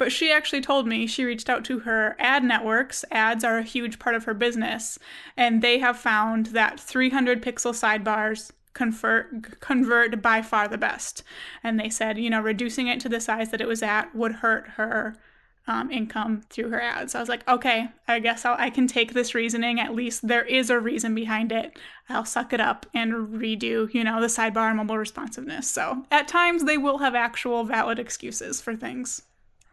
But 0.00 0.12
she 0.12 0.32
actually 0.32 0.62
told 0.62 0.88
me 0.88 1.06
she 1.06 1.26
reached 1.26 1.50
out 1.50 1.62
to 1.66 1.80
her 1.80 2.16
ad 2.18 2.42
networks. 2.42 3.04
Ads 3.10 3.44
are 3.44 3.58
a 3.58 3.62
huge 3.62 3.98
part 3.98 4.16
of 4.16 4.24
her 4.24 4.32
business, 4.32 4.98
and 5.36 5.60
they 5.60 5.78
have 5.80 5.98
found 5.98 6.46
that 6.46 6.80
300 6.80 7.42
pixel 7.42 7.74
sidebars 7.74 8.50
convert 8.72 9.60
convert 9.60 10.22
by 10.22 10.40
far 10.40 10.68
the 10.68 10.78
best. 10.78 11.22
And 11.62 11.78
they 11.78 11.90
said, 11.90 12.16
you 12.16 12.30
know, 12.30 12.40
reducing 12.40 12.86
it 12.86 12.98
to 13.00 13.10
the 13.10 13.20
size 13.20 13.50
that 13.50 13.60
it 13.60 13.68
was 13.68 13.82
at 13.82 14.14
would 14.14 14.36
hurt 14.36 14.68
her 14.76 15.16
um, 15.66 15.90
income 15.90 16.44
through 16.48 16.70
her 16.70 16.80
ads. 16.80 17.12
So 17.12 17.18
I 17.18 17.22
was 17.22 17.28
like, 17.28 17.46
okay, 17.46 17.90
I 18.08 18.20
guess 18.20 18.46
I'll, 18.46 18.56
I 18.58 18.70
can 18.70 18.86
take 18.86 19.12
this 19.12 19.34
reasoning. 19.34 19.78
At 19.78 19.94
least 19.94 20.26
there 20.26 20.46
is 20.46 20.70
a 20.70 20.80
reason 20.80 21.14
behind 21.14 21.52
it. 21.52 21.78
I'll 22.08 22.24
suck 22.24 22.54
it 22.54 22.60
up 22.60 22.86
and 22.94 23.12
redo, 23.38 23.92
you 23.92 24.02
know, 24.02 24.18
the 24.18 24.28
sidebar 24.28 24.74
mobile 24.74 24.96
responsiveness. 24.96 25.68
So 25.68 26.06
at 26.10 26.26
times 26.26 26.64
they 26.64 26.78
will 26.78 26.98
have 26.98 27.14
actual 27.14 27.64
valid 27.64 27.98
excuses 27.98 28.62
for 28.62 28.74
things. 28.74 29.24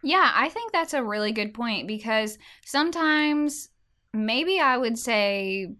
Yeah, 0.07 0.31
I 0.33 0.47
think 0.47 0.71
that's 0.71 0.93
a 0.93 1.03
really 1.03 1.33
good 1.33 1.53
point 1.53 1.85
because 1.85 2.37
sometimes 2.65 3.67
maybe 4.13 4.57
I 4.57 4.77
would 4.77 4.97
say 4.97 5.75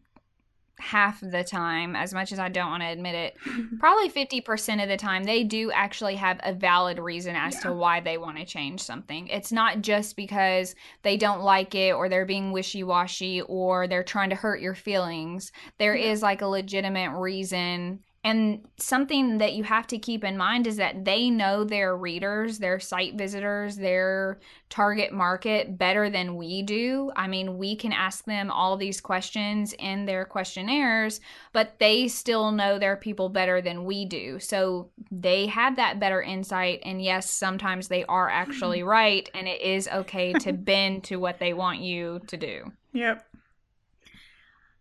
half 0.79 1.21
the 1.21 1.45
time, 1.45 1.95
as 1.95 2.13
much 2.13 2.33
as 2.33 2.37
I 2.37 2.49
don't 2.49 2.69
want 2.69 2.83
to 2.83 2.89
admit 2.89 3.15
it, 3.15 3.37
probably 3.79 4.09
50% 4.09 4.83
of 4.83 4.89
the 4.89 4.97
time, 4.97 5.23
they 5.23 5.45
do 5.45 5.71
actually 5.71 6.15
have 6.15 6.41
a 6.43 6.51
valid 6.51 6.99
reason 6.99 7.37
as 7.37 7.53
yeah. 7.53 7.61
to 7.61 7.73
why 7.73 8.01
they 8.01 8.17
want 8.17 8.37
to 8.37 8.43
change 8.43 8.81
something. 8.81 9.29
It's 9.29 9.53
not 9.53 9.79
just 9.79 10.17
because 10.17 10.75
they 11.03 11.15
don't 11.15 11.39
like 11.39 11.73
it 11.73 11.93
or 11.93 12.09
they're 12.09 12.25
being 12.25 12.51
wishy 12.51 12.83
washy 12.83 13.39
or 13.43 13.87
they're 13.87 14.03
trying 14.03 14.31
to 14.31 14.35
hurt 14.35 14.59
your 14.59 14.75
feelings. 14.75 15.53
There 15.77 15.95
yeah. 15.95 16.11
is 16.11 16.21
like 16.21 16.41
a 16.41 16.47
legitimate 16.47 17.17
reason 17.17 18.03
and 18.27 18.67
something 18.75 19.37
that 19.37 19.53
you 19.53 19.63
have 19.63 19.87
to 19.87 19.97
keep 19.97 20.25
in 20.25 20.35
mind 20.35 20.67
is 20.67 20.75
that 20.75 21.05
they 21.05 21.29
know 21.29 21.63
their 21.63 21.95
readers, 21.95 22.59
their 22.59 22.77
site 22.77 23.15
visitors, 23.15 23.77
their 23.77 24.41
target 24.67 25.13
market 25.13 25.77
better 25.77 26.09
than 26.09 26.35
we 26.35 26.61
do. 26.61 27.09
I 27.15 27.29
mean, 27.29 27.57
we 27.57 27.77
can 27.77 27.93
ask 27.93 28.25
them 28.25 28.51
all 28.51 28.75
these 28.75 28.99
questions 28.99 29.71
in 29.79 30.03
their 30.03 30.25
questionnaires, 30.25 31.21
but 31.53 31.79
they 31.79 32.09
still 32.09 32.51
know 32.51 32.77
their 32.77 32.97
people 32.97 33.29
better 33.29 33.61
than 33.61 33.85
we 33.85 34.03
do. 34.03 34.39
So 34.39 34.89
they 35.09 35.47
have 35.47 35.77
that 35.77 36.01
better 36.01 36.21
insight. 36.21 36.81
And 36.83 37.01
yes, 37.01 37.29
sometimes 37.29 37.87
they 37.87 38.03
are 38.05 38.29
actually 38.29 38.83
right. 38.99 39.29
And 39.33 39.47
it 39.47 39.61
is 39.61 39.87
okay 39.87 40.33
to 40.33 40.51
bend 40.51 41.05
to 41.05 41.15
what 41.15 41.39
they 41.39 41.53
want 41.53 41.79
you 41.79 42.19
to 42.27 42.35
do. 42.35 42.73
Yep. 42.91 43.25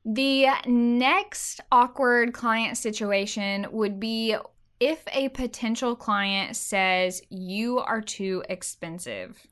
The 0.09 0.47
next 0.67 1.61
awkward 1.73 2.33
client 2.33 2.77
situation 2.79 3.67
would 3.73 3.99
be 3.99 4.37
if 4.79 5.03
a 5.11 5.31
potential 5.31 5.97
client 5.97 6.55
says 6.55 7.23
you 7.29 7.81
are 7.81 8.01
too 8.01 8.45
expensive. 8.49 9.45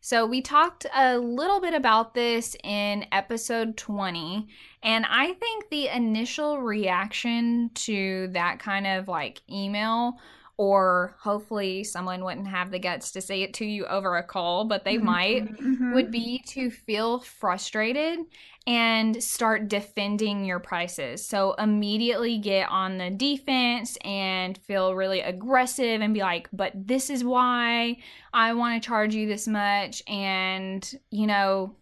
So, 0.00 0.26
we 0.26 0.42
talked 0.42 0.86
a 0.94 1.18
little 1.18 1.60
bit 1.60 1.74
about 1.74 2.14
this 2.14 2.54
in 2.62 3.06
episode 3.10 3.76
20, 3.76 4.46
and 4.84 5.06
I 5.08 5.32
think 5.32 5.70
the 5.70 5.88
initial 5.88 6.60
reaction 6.60 7.70
to 7.74 8.28
that 8.32 8.60
kind 8.60 8.86
of 8.86 9.08
like 9.08 9.40
email, 9.50 10.18
or 10.56 11.16
hopefully 11.18 11.82
someone 11.82 12.24
wouldn't 12.24 12.46
have 12.46 12.70
the 12.70 12.78
guts 12.78 13.10
to 13.12 13.20
say 13.20 13.42
it 13.42 13.54
to 13.54 13.64
you 13.64 13.86
over 13.86 14.16
a 14.16 14.22
call, 14.22 14.64
but 14.64 14.84
they 14.84 14.96
mm-hmm. 14.96 15.06
might, 15.06 15.44
mm-hmm. 15.44 15.94
would 15.94 16.10
be 16.10 16.42
to 16.46 16.70
feel 16.70 17.18
frustrated 17.20 18.20
and 18.66 19.22
start 19.22 19.68
defending 19.68 20.44
your 20.44 20.60
prices. 20.60 21.26
So 21.26 21.54
immediately 21.54 22.38
get 22.38 22.68
on 22.70 22.98
the 22.98 23.10
defense 23.10 23.98
and 24.04 24.56
feel 24.58 24.94
really 24.94 25.20
aggressive 25.20 26.00
and 26.00 26.14
be 26.14 26.20
like, 26.20 26.48
but 26.52 26.72
this 26.74 27.10
is 27.10 27.24
why 27.24 27.98
I 28.32 28.54
want 28.54 28.80
to 28.80 28.86
charge 28.86 29.14
you 29.14 29.26
this 29.26 29.48
much. 29.48 30.02
And, 30.06 30.88
you 31.10 31.26
know, 31.26 31.74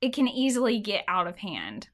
it 0.00 0.12
can 0.12 0.28
easily 0.28 0.80
get 0.80 1.04
out 1.08 1.26
of 1.26 1.38
hand. 1.38 1.88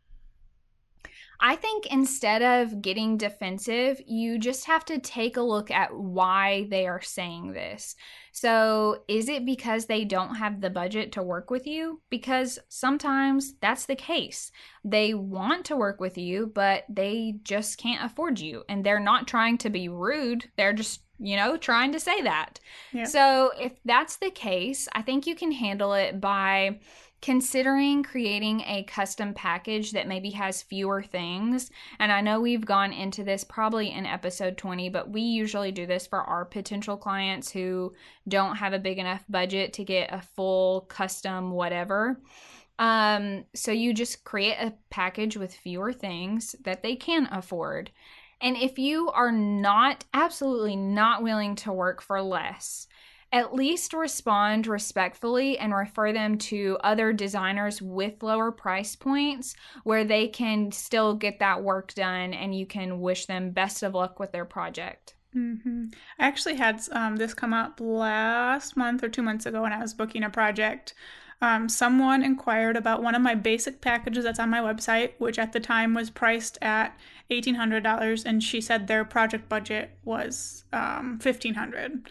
I 1.42 1.56
think 1.56 1.86
instead 1.86 2.42
of 2.42 2.82
getting 2.82 3.16
defensive, 3.16 4.00
you 4.06 4.38
just 4.38 4.66
have 4.66 4.84
to 4.86 4.98
take 4.98 5.36
a 5.36 5.42
look 5.42 5.70
at 5.70 5.94
why 5.96 6.66
they 6.68 6.86
are 6.86 7.00
saying 7.00 7.52
this. 7.52 7.96
So, 8.32 9.02
is 9.08 9.28
it 9.28 9.46
because 9.46 9.86
they 9.86 10.04
don't 10.04 10.36
have 10.36 10.60
the 10.60 10.70
budget 10.70 11.12
to 11.12 11.22
work 11.22 11.50
with 11.50 11.66
you? 11.66 12.00
Because 12.10 12.58
sometimes 12.68 13.54
that's 13.60 13.86
the 13.86 13.96
case. 13.96 14.52
They 14.84 15.14
want 15.14 15.64
to 15.66 15.76
work 15.76 15.98
with 15.98 16.18
you, 16.18 16.52
but 16.54 16.84
they 16.88 17.36
just 17.42 17.78
can't 17.78 18.04
afford 18.04 18.38
you. 18.38 18.62
And 18.68 18.84
they're 18.84 19.00
not 19.00 19.26
trying 19.26 19.58
to 19.58 19.70
be 19.70 19.88
rude, 19.88 20.50
they're 20.56 20.72
just 20.74 21.00
you 21.22 21.36
know, 21.36 21.58
trying 21.58 21.92
to 21.92 22.00
say 22.00 22.22
that. 22.22 22.58
Yeah. 22.92 23.04
So, 23.04 23.52
if 23.60 23.72
that's 23.84 24.16
the 24.16 24.30
case, 24.30 24.88
I 24.94 25.02
think 25.02 25.26
you 25.26 25.34
can 25.34 25.52
handle 25.52 25.92
it 25.92 26.18
by 26.18 26.80
considering 27.22 28.02
creating 28.02 28.62
a 28.62 28.84
custom 28.84 29.34
package 29.34 29.92
that 29.92 30.08
maybe 30.08 30.30
has 30.30 30.62
fewer 30.62 31.02
things. 31.02 31.70
And 31.98 32.10
I 32.10 32.20
know 32.20 32.40
we've 32.40 32.64
gone 32.64 32.92
into 32.92 33.24
this 33.24 33.44
probably 33.44 33.92
in 33.92 34.06
episode 34.06 34.56
20, 34.56 34.88
but 34.88 35.10
we 35.10 35.20
usually 35.20 35.70
do 35.70 35.86
this 35.86 36.06
for 36.06 36.20
our 36.20 36.44
potential 36.44 36.96
clients 36.96 37.50
who 37.50 37.94
don't 38.28 38.56
have 38.56 38.72
a 38.72 38.78
big 38.78 38.98
enough 38.98 39.24
budget 39.28 39.74
to 39.74 39.84
get 39.84 40.12
a 40.12 40.22
full 40.22 40.82
custom 40.82 41.50
whatever. 41.50 42.20
Um, 42.78 43.44
so 43.54 43.72
you 43.72 43.92
just 43.92 44.24
create 44.24 44.56
a 44.58 44.74
package 44.88 45.36
with 45.36 45.54
fewer 45.54 45.92
things 45.92 46.56
that 46.64 46.82
they 46.82 46.96
can 46.96 47.28
afford. 47.30 47.90
And 48.40 48.56
if 48.56 48.78
you 48.78 49.10
are 49.10 49.32
not 49.32 50.04
absolutely 50.14 50.76
not 50.76 51.22
willing 51.22 51.56
to 51.56 51.72
work 51.72 52.00
for 52.00 52.22
less, 52.22 52.86
at 53.32 53.54
least 53.54 53.92
respond 53.92 54.66
respectfully 54.66 55.56
and 55.58 55.74
refer 55.74 56.12
them 56.12 56.36
to 56.36 56.76
other 56.82 57.12
designers 57.12 57.80
with 57.80 58.22
lower 58.22 58.50
price 58.50 58.96
points 58.96 59.54
where 59.84 60.04
they 60.04 60.26
can 60.26 60.72
still 60.72 61.14
get 61.14 61.38
that 61.38 61.62
work 61.62 61.94
done 61.94 62.34
and 62.34 62.54
you 62.54 62.66
can 62.66 63.00
wish 63.00 63.26
them 63.26 63.50
best 63.50 63.82
of 63.82 63.94
luck 63.94 64.18
with 64.18 64.32
their 64.32 64.44
project. 64.44 65.14
Mm-hmm. 65.36 65.86
I 66.18 66.26
actually 66.26 66.56
had 66.56 66.80
um, 66.90 67.16
this 67.16 67.34
come 67.34 67.54
up 67.54 67.80
last 67.80 68.76
month 68.76 69.04
or 69.04 69.08
two 69.08 69.22
months 69.22 69.46
ago 69.46 69.62
when 69.62 69.72
I 69.72 69.78
was 69.78 69.94
booking 69.94 70.24
a 70.24 70.30
project. 70.30 70.94
Um, 71.40 71.68
someone 71.68 72.22
inquired 72.22 72.76
about 72.76 73.02
one 73.02 73.14
of 73.14 73.22
my 73.22 73.34
basic 73.34 73.80
packages 73.80 74.24
that's 74.24 74.40
on 74.40 74.50
my 74.50 74.58
website, 74.58 75.12
which 75.18 75.38
at 75.38 75.52
the 75.52 75.60
time 75.60 75.94
was 75.94 76.10
priced 76.10 76.58
at 76.60 76.98
$1,800, 77.30 78.24
and 78.26 78.42
she 78.42 78.60
said 78.60 78.86
their 78.88 79.04
project 79.04 79.48
budget 79.48 79.90
was 80.04 80.64
um, 80.72 81.18
1500 81.22 82.10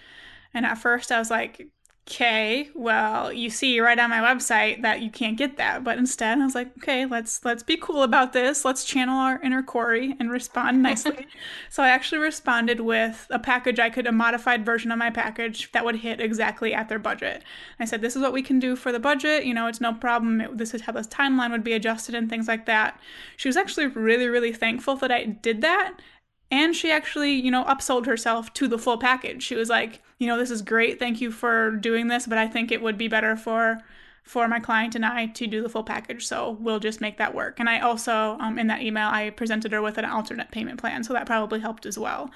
and 0.53 0.65
at 0.65 0.77
first 0.77 1.11
I 1.11 1.19
was 1.19 1.29
like, 1.29 1.69
okay, 2.09 2.69
well, 2.73 3.31
you 3.31 3.51
see 3.51 3.79
right 3.79 3.99
on 3.99 4.09
my 4.09 4.19
website 4.19 4.81
that 4.81 5.01
you 5.01 5.11
can't 5.11 5.37
get 5.37 5.57
that. 5.57 5.83
But 5.83 5.99
instead 5.99 6.39
I 6.39 6.45
was 6.45 6.55
like, 6.55 6.75
okay, 6.77 7.05
let's 7.05 7.45
let's 7.45 7.61
be 7.61 7.77
cool 7.77 8.01
about 8.01 8.33
this. 8.33 8.65
Let's 8.65 8.83
channel 8.83 9.15
our 9.15 9.39
inner 9.43 9.61
Corey 9.61 10.15
and 10.19 10.31
respond 10.31 10.81
nicely. 10.81 11.27
so 11.69 11.83
I 11.83 11.89
actually 11.89 12.17
responded 12.17 12.79
with 12.79 13.27
a 13.29 13.37
package 13.37 13.79
I 13.79 13.91
could 13.91 14.07
a 14.07 14.11
modified 14.11 14.65
version 14.65 14.91
of 14.91 14.97
my 14.97 15.11
package 15.11 15.71
that 15.71 15.85
would 15.85 15.97
hit 15.97 16.19
exactly 16.19 16.73
at 16.73 16.89
their 16.89 16.99
budget. 16.99 17.43
I 17.79 17.85
said, 17.85 18.01
this 18.01 18.15
is 18.15 18.23
what 18.23 18.33
we 18.33 18.41
can 18.41 18.59
do 18.59 18.75
for 18.75 18.91
the 18.91 18.99
budget. 18.99 19.45
You 19.45 19.53
know, 19.53 19.67
it's 19.67 19.81
no 19.81 19.93
problem. 19.93 20.41
It, 20.41 20.57
this 20.57 20.73
is 20.73 20.81
how 20.81 20.93
this 20.93 21.07
timeline 21.07 21.51
would 21.51 21.63
be 21.63 21.73
adjusted 21.73 22.15
and 22.15 22.27
things 22.27 22.47
like 22.47 22.65
that. 22.65 22.99
She 23.37 23.47
was 23.47 23.57
actually 23.57 23.87
really, 23.87 24.27
really 24.27 24.53
thankful 24.53 24.95
that 24.95 25.11
I 25.11 25.25
did 25.25 25.61
that 25.61 25.93
and 26.51 26.75
she 26.75 26.91
actually, 26.91 27.33
you 27.33 27.51
know, 27.51 27.63
upsold 27.65 28.05
herself 28.05 28.53
to 28.53 28.67
the 28.67 28.77
full 28.77 28.97
package. 28.97 29.43
She 29.43 29.55
was 29.55 29.69
like, 29.69 30.01
you 30.17 30.27
know, 30.27 30.37
this 30.37 30.51
is 30.51 30.61
great. 30.61 30.99
Thank 30.99 31.21
you 31.21 31.31
for 31.31 31.71
doing 31.71 32.07
this, 32.07 32.25
but 32.27 32.37
I 32.37 32.47
think 32.47 32.71
it 32.71 32.81
would 32.81 32.97
be 32.97 33.07
better 33.07 33.35
for 33.35 33.79
for 34.29 34.47
my 34.47 34.59
client 34.59 34.93
and 34.93 35.03
I 35.03 35.25
to 35.25 35.47
do 35.47 35.63
the 35.63 35.69
full 35.69 35.83
package. 35.83 36.27
So 36.27 36.55
we'll 36.59 36.79
just 36.79 37.01
make 37.01 37.17
that 37.17 37.33
work. 37.33 37.59
And 37.59 37.67
I 37.67 37.79
also, 37.79 38.37
um, 38.39 38.59
in 38.59 38.67
that 38.67 38.83
email, 38.83 39.07
I 39.07 39.31
presented 39.31 39.71
her 39.71 39.81
with 39.81 39.97
an 39.97 40.05
alternate 40.05 40.51
payment 40.51 40.79
plan. 40.79 41.03
So 41.03 41.13
that 41.13 41.25
probably 41.25 41.59
helped 41.59 41.87
as 41.87 41.97
well. 41.97 42.29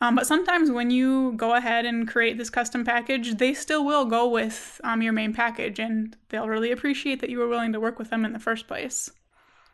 Um, 0.00 0.14
but 0.14 0.28
sometimes 0.28 0.70
when 0.70 0.92
you 0.92 1.32
go 1.32 1.54
ahead 1.54 1.86
and 1.86 2.06
create 2.06 2.38
this 2.38 2.50
custom 2.50 2.84
package, 2.84 3.36
they 3.38 3.52
still 3.52 3.84
will 3.84 4.04
go 4.04 4.28
with 4.28 4.80
um, 4.84 5.02
your 5.02 5.12
main 5.12 5.34
package 5.34 5.80
and 5.80 6.16
they'll 6.28 6.48
really 6.48 6.70
appreciate 6.70 7.20
that 7.20 7.30
you 7.30 7.40
were 7.40 7.48
willing 7.48 7.72
to 7.72 7.80
work 7.80 7.98
with 7.98 8.10
them 8.10 8.24
in 8.24 8.32
the 8.32 8.38
first 8.38 8.68
place. 8.68 9.10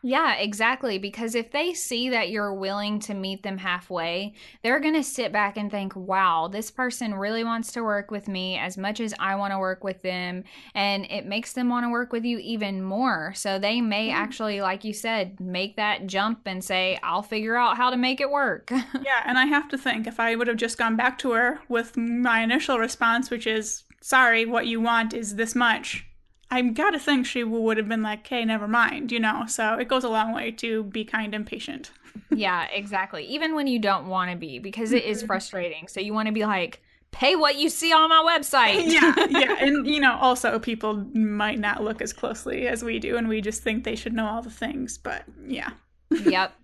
Yeah, 0.02 0.34
exactly. 0.36 0.98
Because 0.98 1.34
if 1.34 1.50
they 1.50 1.74
see 1.74 2.10
that 2.10 2.30
you're 2.30 2.54
willing 2.54 3.00
to 3.00 3.14
meet 3.14 3.42
them 3.42 3.58
halfway, 3.58 4.34
they're 4.62 4.80
going 4.80 4.94
to 4.94 5.02
sit 5.02 5.32
back 5.32 5.56
and 5.56 5.70
think, 5.70 5.96
wow, 5.96 6.48
this 6.48 6.70
person 6.70 7.14
really 7.14 7.42
wants 7.42 7.72
to 7.72 7.82
work 7.82 8.10
with 8.10 8.28
me 8.28 8.56
as 8.56 8.78
much 8.78 9.00
as 9.00 9.14
I 9.18 9.34
want 9.34 9.52
to 9.52 9.58
work 9.58 9.82
with 9.82 10.02
them. 10.02 10.44
And 10.74 11.06
it 11.10 11.26
makes 11.26 11.54
them 11.54 11.68
want 11.68 11.84
to 11.84 11.90
work 11.90 12.12
with 12.12 12.24
you 12.24 12.38
even 12.38 12.82
more. 12.82 13.32
So 13.34 13.58
they 13.58 13.80
may 13.80 14.08
mm-hmm. 14.08 14.22
actually, 14.22 14.60
like 14.60 14.84
you 14.84 14.92
said, 14.92 15.40
make 15.40 15.76
that 15.76 16.06
jump 16.06 16.42
and 16.46 16.62
say, 16.62 16.98
I'll 17.02 17.22
figure 17.22 17.56
out 17.56 17.76
how 17.76 17.90
to 17.90 17.96
make 17.96 18.20
it 18.20 18.30
work. 18.30 18.70
yeah. 18.70 19.22
And 19.24 19.38
I 19.38 19.46
have 19.46 19.68
to 19.70 19.78
think 19.78 20.06
if 20.06 20.20
I 20.20 20.36
would 20.36 20.46
have 20.46 20.56
just 20.56 20.78
gone 20.78 20.96
back 20.96 21.18
to 21.18 21.32
her 21.32 21.60
with 21.68 21.96
my 21.96 22.42
initial 22.42 22.78
response, 22.78 23.30
which 23.30 23.46
is, 23.46 23.82
sorry, 24.00 24.46
what 24.46 24.66
you 24.66 24.80
want 24.80 25.14
is 25.14 25.36
this 25.36 25.54
much 25.54 26.06
I 26.50 26.62
gotta 26.62 26.98
think 26.98 27.26
she 27.26 27.42
would 27.42 27.76
have 27.76 27.88
been 27.88 28.02
like, 28.02 28.26
"Hey, 28.26 28.44
never 28.44 28.68
mind," 28.68 29.10
you 29.10 29.18
know. 29.18 29.44
So 29.48 29.74
it 29.74 29.88
goes 29.88 30.04
a 30.04 30.08
long 30.08 30.32
way 30.32 30.52
to 30.52 30.84
be 30.84 31.04
kind 31.04 31.34
and 31.34 31.46
patient. 31.46 31.90
yeah, 32.30 32.66
exactly. 32.72 33.24
Even 33.24 33.54
when 33.54 33.66
you 33.66 33.78
don't 33.78 34.06
want 34.06 34.30
to 34.30 34.36
be, 34.36 34.58
because 34.58 34.92
it 34.92 35.04
is 35.04 35.18
mm-hmm. 35.18 35.26
frustrating. 35.26 35.88
So 35.88 36.00
you 36.00 36.12
want 36.12 36.26
to 36.26 36.32
be 36.32 36.44
like, 36.44 36.82
"Pay 37.10 37.34
what 37.34 37.56
you 37.56 37.68
see 37.68 37.92
on 37.92 38.08
my 38.08 38.22
website." 38.24 38.86
yeah, 38.86 39.14
yeah, 39.28 39.56
and 39.58 39.86
you 39.86 40.00
know, 40.00 40.16
also 40.20 40.58
people 40.58 40.94
might 41.14 41.58
not 41.58 41.82
look 41.82 42.00
as 42.00 42.12
closely 42.12 42.68
as 42.68 42.84
we 42.84 43.00
do, 43.00 43.16
and 43.16 43.28
we 43.28 43.40
just 43.40 43.62
think 43.62 43.82
they 43.82 43.96
should 43.96 44.12
know 44.12 44.26
all 44.26 44.42
the 44.42 44.50
things. 44.50 44.98
But 44.98 45.24
yeah. 45.46 45.70
yep. 46.10 46.54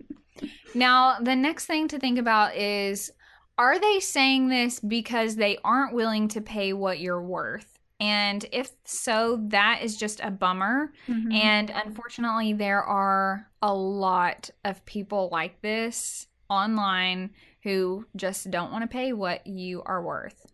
Now 0.74 1.18
the 1.20 1.34
next 1.36 1.66
thing 1.66 1.88
to 1.88 1.98
think 1.98 2.18
about 2.18 2.54
is, 2.56 3.10
are 3.58 3.80
they 3.80 3.98
saying 3.98 4.48
this 4.48 4.78
because 4.78 5.34
they 5.34 5.58
aren't 5.64 5.94
willing 5.94 6.28
to 6.28 6.40
pay 6.40 6.72
what 6.72 7.00
you're 7.00 7.22
worth? 7.22 7.71
And 8.02 8.44
if 8.50 8.72
so, 8.84 9.38
that 9.50 9.78
is 9.80 9.96
just 9.96 10.18
a 10.24 10.30
bummer. 10.32 10.92
Mm-hmm. 11.06 11.30
And 11.30 11.70
unfortunately, 11.70 12.52
there 12.52 12.82
are 12.82 13.48
a 13.62 13.72
lot 13.72 14.50
of 14.64 14.84
people 14.86 15.28
like 15.30 15.62
this 15.62 16.26
online 16.50 17.30
who 17.62 18.04
just 18.16 18.50
don't 18.50 18.72
want 18.72 18.82
to 18.82 18.88
pay 18.88 19.12
what 19.12 19.46
you 19.46 19.84
are 19.86 20.02
worth. 20.02 20.48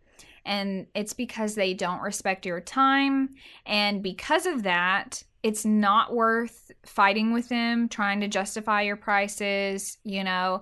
And 0.45 0.89
it's 0.95 1.15
because 1.15 1.55
they 1.55 1.73
don't 1.73 2.03
respect 2.03 2.45
your 2.45 2.61
time. 2.61 3.31
And 3.65 4.03
because 4.03 4.45
of 4.45 4.65
that, 4.65 5.23
it's 5.43 5.65
not 5.65 6.13
worth 6.13 6.71
fighting 6.85 7.33
with 7.33 7.49
them, 7.49 7.89
trying 7.89 8.21
to 8.21 8.29
justify 8.29 8.83
your 8.83 8.97
prices, 8.97 9.97
you 10.05 10.23
know. 10.23 10.61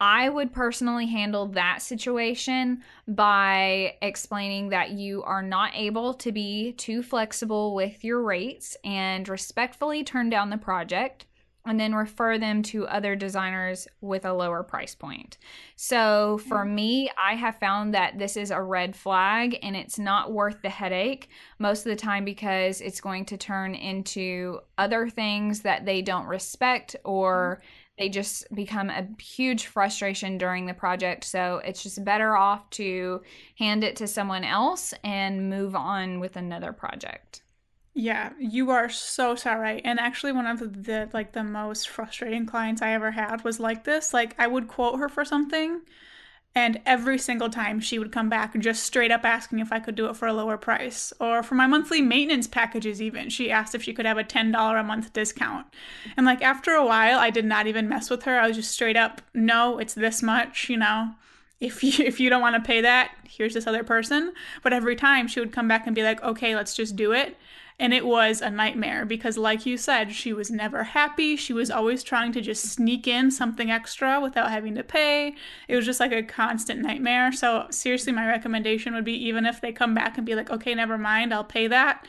I 0.00 0.28
would 0.28 0.52
personally 0.52 1.06
handle 1.06 1.46
that 1.48 1.82
situation 1.82 2.82
by 3.08 3.96
explaining 4.00 4.68
that 4.68 4.90
you 4.90 5.24
are 5.24 5.42
not 5.42 5.72
able 5.74 6.14
to 6.14 6.30
be 6.30 6.72
too 6.72 7.02
flexible 7.02 7.74
with 7.74 8.04
your 8.04 8.22
rates 8.22 8.76
and 8.84 9.28
respectfully 9.28 10.04
turn 10.04 10.30
down 10.30 10.50
the 10.50 10.58
project 10.58 11.26
and 11.66 11.78
then 11.78 11.94
refer 11.94 12.38
them 12.38 12.62
to 12.62 12.86
other 12.86 13.14
designers 13.14 13.86
with 14.00 14.24
a 14.24 14.32
lower 14.32 14.62
price 14.62 14.94
point. 14.94 15.36
So 15.76 16.38
for 16.48 16.64
mm. 16.64 16.72
me, 16.72 17.10
I 17.22 17.34
have 17.34 17.58
found 17.58 17.92
that 17.92 18.18
this 18.18 18.36
is 18.36 18.50
a 18.50 18.62
red 18.62 18.96
flag 18.96 19.58
and 19.62 19.76
it's 19.76 19.98
not 19.98 20.32
worth 20.32 20.62
the 20.62 20.70
headache 20.70 21.28
most 21.58 21.80
of 21.80 21.90
the 21.90 21.96
time 21.96 22.24
because 22.24 22.80
it's 22.80 23.02
going 23.02 23.26
to 23.26 23.36
turn 23.36 23.74
into 23.74 24.60
other 24.78 25.10
things 25.10 25.60
that 25.60 25.84
they 25.84 26.00
don't 26.00 26.26
respect 26.26 26.96
or 27.04 27.60
mm. 27.60 27.66
They 27.98 28.08
just 28.08 28.52
become 28.54 28.90
a 28.90 29.06
huge 29.20 29.66
frustration 29.66 30.38
during 30.38 30.66
the 30.66 30.74
project. 30.74 31.24
So 31.24 31.60
it's 31.64 31.82
just 31.82 32.04
better 32.04 32.36
off 32.36 32.68
to 32.70 33.22
hand 33.58 33.84
it 33.84 33.96
to 33.96 34.06
someone 34.06 34.44
else 34.44 34.94
and 35.04 35.50
move 35.50 35.74
on 35.74 36.20
with 36.20 36.36
another 36.36 36.72
project. 36.72 37.42
Yeah, 37.94 38.32
you 38.38 38.70
are 38.70 38.88
so 38.88 39.34
so 39.34 39.54
right. 39.56 39.82
And 39.84 39.98
actually 39.98 40.32
one 40.32 40.46
of 40.46 40.60
the 40.84 41.10
like 41.12 41.32
the 41.32 41.42
most 41.42 41.88
frustrating 41.88 42.46
clients 42.46 42.80
I 42.80 42.92
ever 42.92 43.10
had 43.10 43.42
was 43.42 43.58
like 43.58 43.82
this. 43.82 44.14
Like 44.14 44.36
I 44.38 44.46
would 44.46 44.68
quote 44.68 45.00
her 45.00 45.08
for 45.08 45.24
something 45.24 45.80
and 46.54 46.80
every 46.84 47.18
single 47.18 47.48
time 47.48 47.78
she 47.78 47.98
would 47.98 48.10
come 48.10 48.28
back 48.28 48.58
just 48.58 48.82
straight 48.82 49.10
up 49.10 49.24
asking 49.24 49.60
if 49.60 49.70
I 49.70 49.78
could 49.78 49.94
do 49.94 50.06
it 50.06 50.16
for 50.16 50.26
a 50.26 50.32
lower 50.32 50.56
price. 50.56 51.12
Or 51.20 51.42
for 51.42 51.54
my 51.54 51.66
monthly 51.66 52.02
maintenance 52.02 52.48
packages, 52.48 53.00
even. 53.00 53.30
She 53.30 53.50
asked 53.50 53.74
if 53.74 53.82
she 53.82 53.92
could 53.92 54.06
have 54.06 54.18
a 54.18 54.24
$10 54.24 54.80
a 54.80 54.82
month 54.82 55.12
discount. 55.12 55.66
And 56.16 56.26
like 56.26 56.42
after 56.42 56.72
a 56.72 56.84
while, 56.84 57.18
I 57.18 57.30
did 57.30 57.44
not 57.44 57.66
even 57.66 57.88
mess 57.88 58.10
with 58.10 58.24
her. 58.24 58.40
I 58.40 58.48
was 58.48 58.56
just 58.56 58.72
straight 58.72 58.96
up, 58.96 59.22
no, 59.34 59.78
it's 59.78 59.94
this 59.94 60.22
much, 60.22 60.68
you 60.68 60.76
know. 60.76 61.12
If 61.60 61.82
you 61.82 61.92
if 62.04 62.18
you 62.18 62.30
don't 62.30 62.42
want 62.42 62.56
to 62.56 62.66
pay 62.66 62.80
that, 62.80 63.12
here's 63.28 63.54
this 63.54 63.66
other 63.66 63.84
person. 63.84 64.32
But 64.62 64.72
every 64.72 64.96
time 64.96 65.28
she 65.28 65.40
would 65.40 65.52
come 65.52 65.68
back 65.68 65.86
and 65.86 65.94
be 65.94 66.02
like, 66.02 66.22
okay, 66.22 66.56
let's 66.56 66.74
just 66.74 66.96
do 66.96 67.12
it. 67.12 67.36
And 67.80 67.94
it 67.94 68.04
was 68.04 68.40
a 68.40 68.50
nightmare 68.50 69.04
because, 69.04 69.38
like 69.38 69.64
you 69.64 69.76
said, 69.76 70.12
she 70.12 70.32
was 70.32 70.50
never 70.50 70.82
happy. 70.82 71.36
She 71.36 71.52
was 71.52 71.70
always 71.70 72.02
trying 72.02 72.32
to 72.32 72.40
just 72.40 72.64
sneak 72.64 73.06
in 73.06 73.30
something 73.30 73.70
extra 73.70 74.20
without 74.20 74.50
having 74.50 74.74
to 74.74 74.82
pay. 74.82 75.36
It 75.68 75.76
was 75.76 75.86
just 75.86 76.00
like 76.00 76.10
a 76.10 76.24
constant 76.24 76.80
nightmare. 76.80 77.30
So, 77.30 77.68
seriously, 77.70 78.12
my 78.12 78.26
recommendation 78.26 78.94
would 78.94 79.04
be 79.04 79.14
even 79.26 79.46
if 79.46 79.60
they 79.60 79.72
come 79.72 79.94
back 79.94 80.16
and 80.16 80.26
be 80.26 80.34
like, 80.34 80.50
okay, 80.50 80.74
never 80.74 80.98
mind, 80.98 81.32
I'll 81.32 81.44
pay 81.44 81.68
that, 81.68 82.04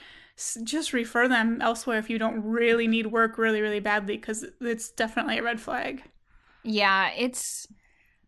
just 0.64 0.94
refer 0.94 1.28
them 1.28 1.62
elsewhere 1.62 2.00
if 2.00 2.10
you 2.10 2.18
don't 2.18 2.44
really 2.44 2.88
need 2.88 3.08
work 3.08 3.38
really, 3.38 3.62
really 3.62 3.80
badly 3.80 4.16
because 4.18 4.46
it's 4.62 4.90
definitely 4.90 5.38
a 5.38 5.44
red 5.44 5.60
flag. 5.60 6.04
Yeah, 6.64 7.12
it's. 7.16 7.68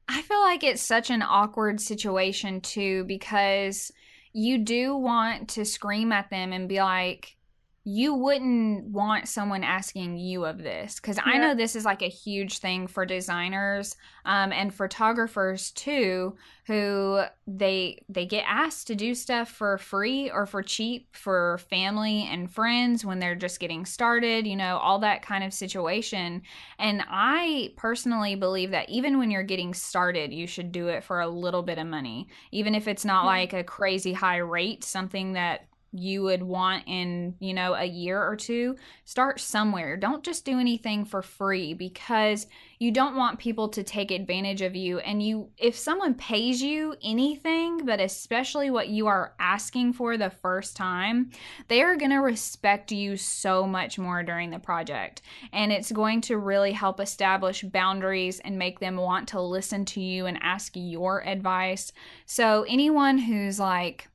I 0.08 0.22
feel 0.24 0.42
like 0.42 0.64
it's 0.64 0.82
such 0.82 1.10
an 1.10 1.22
awkward 1.22 1.80
situation 1.80 2.60
too 2.60 3.06
because 3.06 3.92
you 4.34 4.58
do 4.58 4.96
want 4.96 5.50
to 5.50 5.66
scream 5.66 6.12
at 6.12 6.30
them 6.30 6.54
and 6.54 6.70
be 6.70 6.82
like, 6.82 7.36
you 7.84 8.14
wouldn't 8.14 8.86
want 8.86 9.28
someone 9.28 9.64
asking 9.64 10.16
you 10.16 10.46
of 10.46 10.60
this 10.60 11.00
because 11.00 11.18
yeah. 11.18 11.24
I 11.26 11.38
know 11.40 11.56
this 11.56 11.76
is 11.76 11.84
like 11.84 12.04
a 12.04 12.08
huge 12.08 12.60
thing 12.60 12.86
for 12.86 13.08
designers 13.08 13.96
um, 14.24 14.52
and 14.52 14.72
photographers 14.72 15.72
too, 15.72 16.36
who 16.68 17.24
they 17.48 18.04
they 18.08 18.28
get 18.28 18.44
asked 18.48 18.86
to 18.88 18.96
do 18.96 19.16
stuff 19.16 19.50
for 19.50 19.80
free 19.80 20.30
or 20.30 20.46
for 20.46 20.62
cheap 20.62 21.16
for 21.16 21.60
family 21.72 22.30
and 22.32 22.52
friends 22.52 23.04
when 23.04 23.18
they're 23.18 23.34
just 23.34 23.60
getting 23.60 23.84
started, 23.84 24.46
you 24.46 24.56
know, 24.56 24.78
all 24.78 25.00
that 25.00 25.24
kind 25.24 25.44
of 25.44 25.52
situation. 25.52 26.44
And 26.78 27.04
I 27.10 27.74
personally 27.78 28.36
believe 28.36 28.70
that 28.72 28.92
even 28.92 29.18
when 29.18 29.32
you're 29.32 29.42
getting 29.42 29.74
started, 29.74 30.32
you 30.32 30.46
should 30.46 30.72
do 30.72 30.90
it 30.90 31.04
for 31.04 31.20
a 31.20 31.28
little 31.28 31.64
bit 31.64 31.80
of 31.80 31.88
money, 31.88 32.28
even 32.52 32.76
if 32.76 32.88
it's 32.88 33.06
not 33.06 33.26
like 33.26 33.54
a 33.54 33.64
crazy 33.64 34.14
high 34.14 34.38
rate, 34.38 34.84
something 34.84 35.34
that 35.34 35.66
you 35.94 36.24
would 36.24 36.42
want 36.42 36.84
in, 36.88 37.36
you 37.40 37.54
know, 37.54 37.74
a 37.74 37.86
year 37.86 38.22
or 38.22 38.36
two, 38.36 38.78
start 39.04 39.40
somewhere. 39.40 39.98
Don't 39.98 40.24
just 40.24 40.46
do 40.46 40.58
anything 40.60 41.04
for 41.04 41.22
free 41.22 41.74
because 41.74 42.48
you 42.80 42.92
don't 42.92 43.16
want 43.16 43.40
people 43.40 43.68
to 43.70 43.84
take 43.84 44.10
advantage 44.10 44.62
of 44.62 44.76
you. 44.76 45.00
And 45.00 45.22
you, 45.22 45.50
if 45.58 45.78
someone 45.78 46.14
pays 46.14 46.62
you 46.64 46.96
anything, 47.04 47.86
but 47.86 48.00
especially 48.00 48.72
what 48.72 48.88
you 48.88 49.08
are 49.08 49.34
asking 49.38 49.94
for 49.94 50.18
the 50.18 50.30
first 50.30 50.78
time, 50.78 51.32
they 51.68 51.82
are 51.82 51.98
going 51.98 52.12
to 52.12 52.18
respect 52.18 52.92
you 52.92 53.18
so 53.18 53.68
much 53.68 54.00
more 54.00 54.24
during 54.24 54.50
the 54.50 54.60
project. 54.60 55.22
And 55.52 55.72
it's 55.72 55.92
going 55.92 56.22
to 56.22 56.38
really 56.38 56.72
help 56.72 57.00
establish 57.02 57.64
boundaries 57.64 58.40
and 58.40 58.58
make 58.58 58.80
them 58.80 58.96
want 58.96 59.28
to 59.30 59.42
listen 59.42 59.84
to 59.86 60.02
you 60.02 60.26
and 60.26 60.40
ask 60.42 60.72
your 60.76 61.28
advice. 61.28 61.92
So, 62.26 62.66
anyone 62.68 63.18
who's 63.18 63.60
like, 63.60 64.08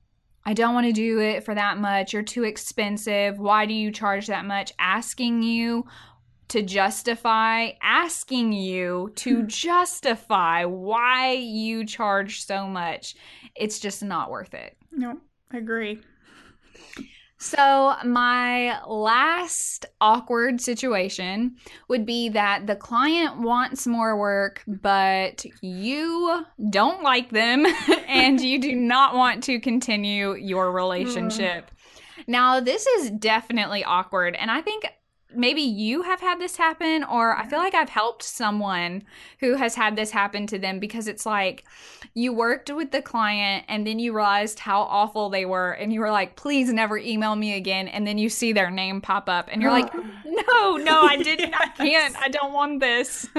I 0.47 0.55
don't 0.55 0.75
want 0.75 0.87
to 0.87 0.93
do 0.93 1.19
it 1.19 1.43
for 1.43 1.57
that 1.57 1.79
much. 1.79 2.13
You're 2.13 2.23
too 2.23 2.45
expensive. 2.45 3.41
Why 3.41 3.67
do 3.67 3.75
you 3.75 3.91
charge 3.91 4.29
that 4.29 4.45
much? 4.45 4.73
Asking 4.79 5.43
you 5.43 5.87
to 6.49 6.63
justify, 6.63 7.71
asking 7.83 8.53
you 8.53 9.11
to 9.17 9.41
hmm. 9.41 9.47
justify 9.49 10.65
why 10.65 11.33
you 11.33 11.85
charge 11.85 12.45
so 12.45 12.69
much. 12.69 13.17
It's 13.57 13.81
just 13.81 14.05
not 14.05 14.31
worth 14.31 14.55
it. 14.55 14.77
No, 14.93 15.19
I 15.51 15.57
agree. 15.59 16.01
So, 17.39 17.95
my 18.05 18.81
last 18.87 19.85
awkward 20.01 20.61
situation 20.61 21.57
would 21.89 22.07
be 22.07 22.31
that 22.31 22.67
the 22.67 22.77
client 22.77 23.41
wants 23.41 23.87
more 23.87 24.19
work, 24.19 24.63
but 24.67 25.45
you 25.61 26.47
don't 26.71 27.03
like 27.03 27.31
them 27.31 27.67
and 28.09 28.41
you 28.41 28.59
do 28.59 28.75
not 28.75 29.15
want 29.15 29.43
to 29.45 29.61
continue 29.61 30.35
your 30.35 30.71
mm. 30.71 30.75
relationship. 30.75 31.71
Now, 32.27 32.61
this 32.61 32.87
is 32.87 33.11
definitely 33.11 33.85
awkward, 33.85 34.35
and 34.35 34.51
I 34.51 34.63
think 34.63 34.87
maybe 35.35 35.61
you 35.61 36.03
have 36.03 36.21
had 36.21 36.41
this 36.41 36.57
happen 36.57 37.05
or 37.05 37.37
I 37.37 37.43
feel 37.43 37.59
mm-hmm. 37.59 37.65
like 37.65 37.75
I've 37.75 37.89
helped 37.89 38.23
someone 38.23 39.03
who 39.41 39.55
has 39.55 39.75
had 39.75 39.97
this 39.97 40.11
happen 40.11 40.47
to 40.49 40.59
them 40.59 40.79
because 40.79 41.09
it's 41.09 41.27
like 41.27 41.65
you 42.15 42.33
worked 42.33 42.71
with 42.71 42.93
the 42.93 43.03
client 43.03 43.65
and 43.69 43.87
then 43.87 43.99
you 43.99 44.15
realized 44.15 44.61
how 44.61 44.83
awful 44.83 45.29
they 45.29 45.45
were 45.45 45.73
and 45.73 45.93
you 45.93 46.01
were 46.01 46.11
like 46.11 46.37
please 46.37 46.73
never 46.73 46.97
email 46.99 47.37
me 47.37 47.55
again 47.55 47.89
and 47.89 48.07
then 48.07 48.19
you 48.19 48.29
see 48.29 48.53
their 48.53 48.71
name 48.71 49.01
pop 49.01 49.29
up 49.29 49.49
and 49.51 49.61
you're 49.61 49.73
like 49.73 49.93
no 49.95 50.77
no 50.77 51.03
I 51.03 51.17
didn't 51.23 51.51
yes. 51.51 51.61
I 51.61 51.85
can't 51.85 52.17
I 52.17 52.29
don't 52.29 52.53
want 52.53 52.81
this. 52.81 53.29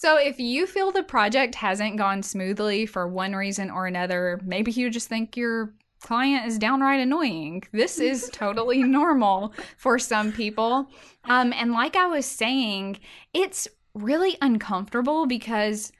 So, 0.00 0.16
if 0.16 0.38
you 0.38 0.68
feel 0.68 0.92
the 0.92 1.02
project 1.02 1.56
hasn't 1.56 1.96
gone 1.96 2.22
smoothly 2.22 2.86
for 2.86 3.08
one 3.08 3.34
reason 3.34 3.68
or 3.68 3.88
another, 3.88 4.40
maybe 4.44 4.70
you 4.70 4.90
just 4.90 5.08
think 5.08 5.36
you're 5.36 5.74
client 6.00 6.46
is 6.46 6.58
downright 6.58 7.00
annoying. 7.00 7.62
This 7.72 7.98
is 7.98 8.28
totally 8.32 8.82
normal 8.82 9.52
for 9.76 9.98
some 9.98 10.32
people. 10.32 10.90
Um, 11.24 11.52
and 11.52 11.72
like 11.72 11.96
I 11.96 12.06
was 12.06 12.26
saying, 12.26 13.00
it's 13.34 13.68
really 13.94 14.36
uncomfortable 14.40 15.26
because 15.26 15.92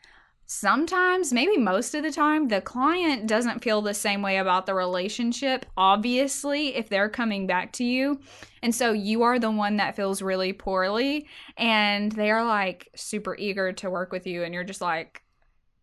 sometimes, 0.47 1.33
maybe 1.33 1.59
most 1.59 1.95
of 1.95 2.03
the 2.03 2.11
time, 2.11 2.49
the 2.49 2.61
client 2.61 3.27
doesn't 3.27 3.63
feel 3.63 3.83
the 3.83 3.95
same 3.95 4.23
way 4.23 4.39
about 4.39 4.67
the 4.67 4.75
relationship, 4.75 5.67
obviously, 5.77 6.75
if 6.75 6.89
they're 6.89 7.11
coming 7.11 7.47
back 7.47 7.73
to 7.75 7.85
you. 7.85 8.19
And 8.63 8.75
so 8.75 8.93
you 8.93 9.23
are 9.23 9.39
the 9.39 9.51
one 9.51 9.77
that 9.77 9.95
feels 9.95 10.23
really 10.23 10.53
poorly, 10.53 11.27
and 11.57 12.11
they 12.13 12.31
are 12.31 12.45
like 12.45 12.89
super 12.97 13.37
eager 13.37 13.73
to 13.75 13.91
work 13.91 14.11
with 14.11 14.27
you, 14.27 14.43
and 14.43 14.55
you're 14.55 14.65
just 14.65 14.81
like, 14.81 15.23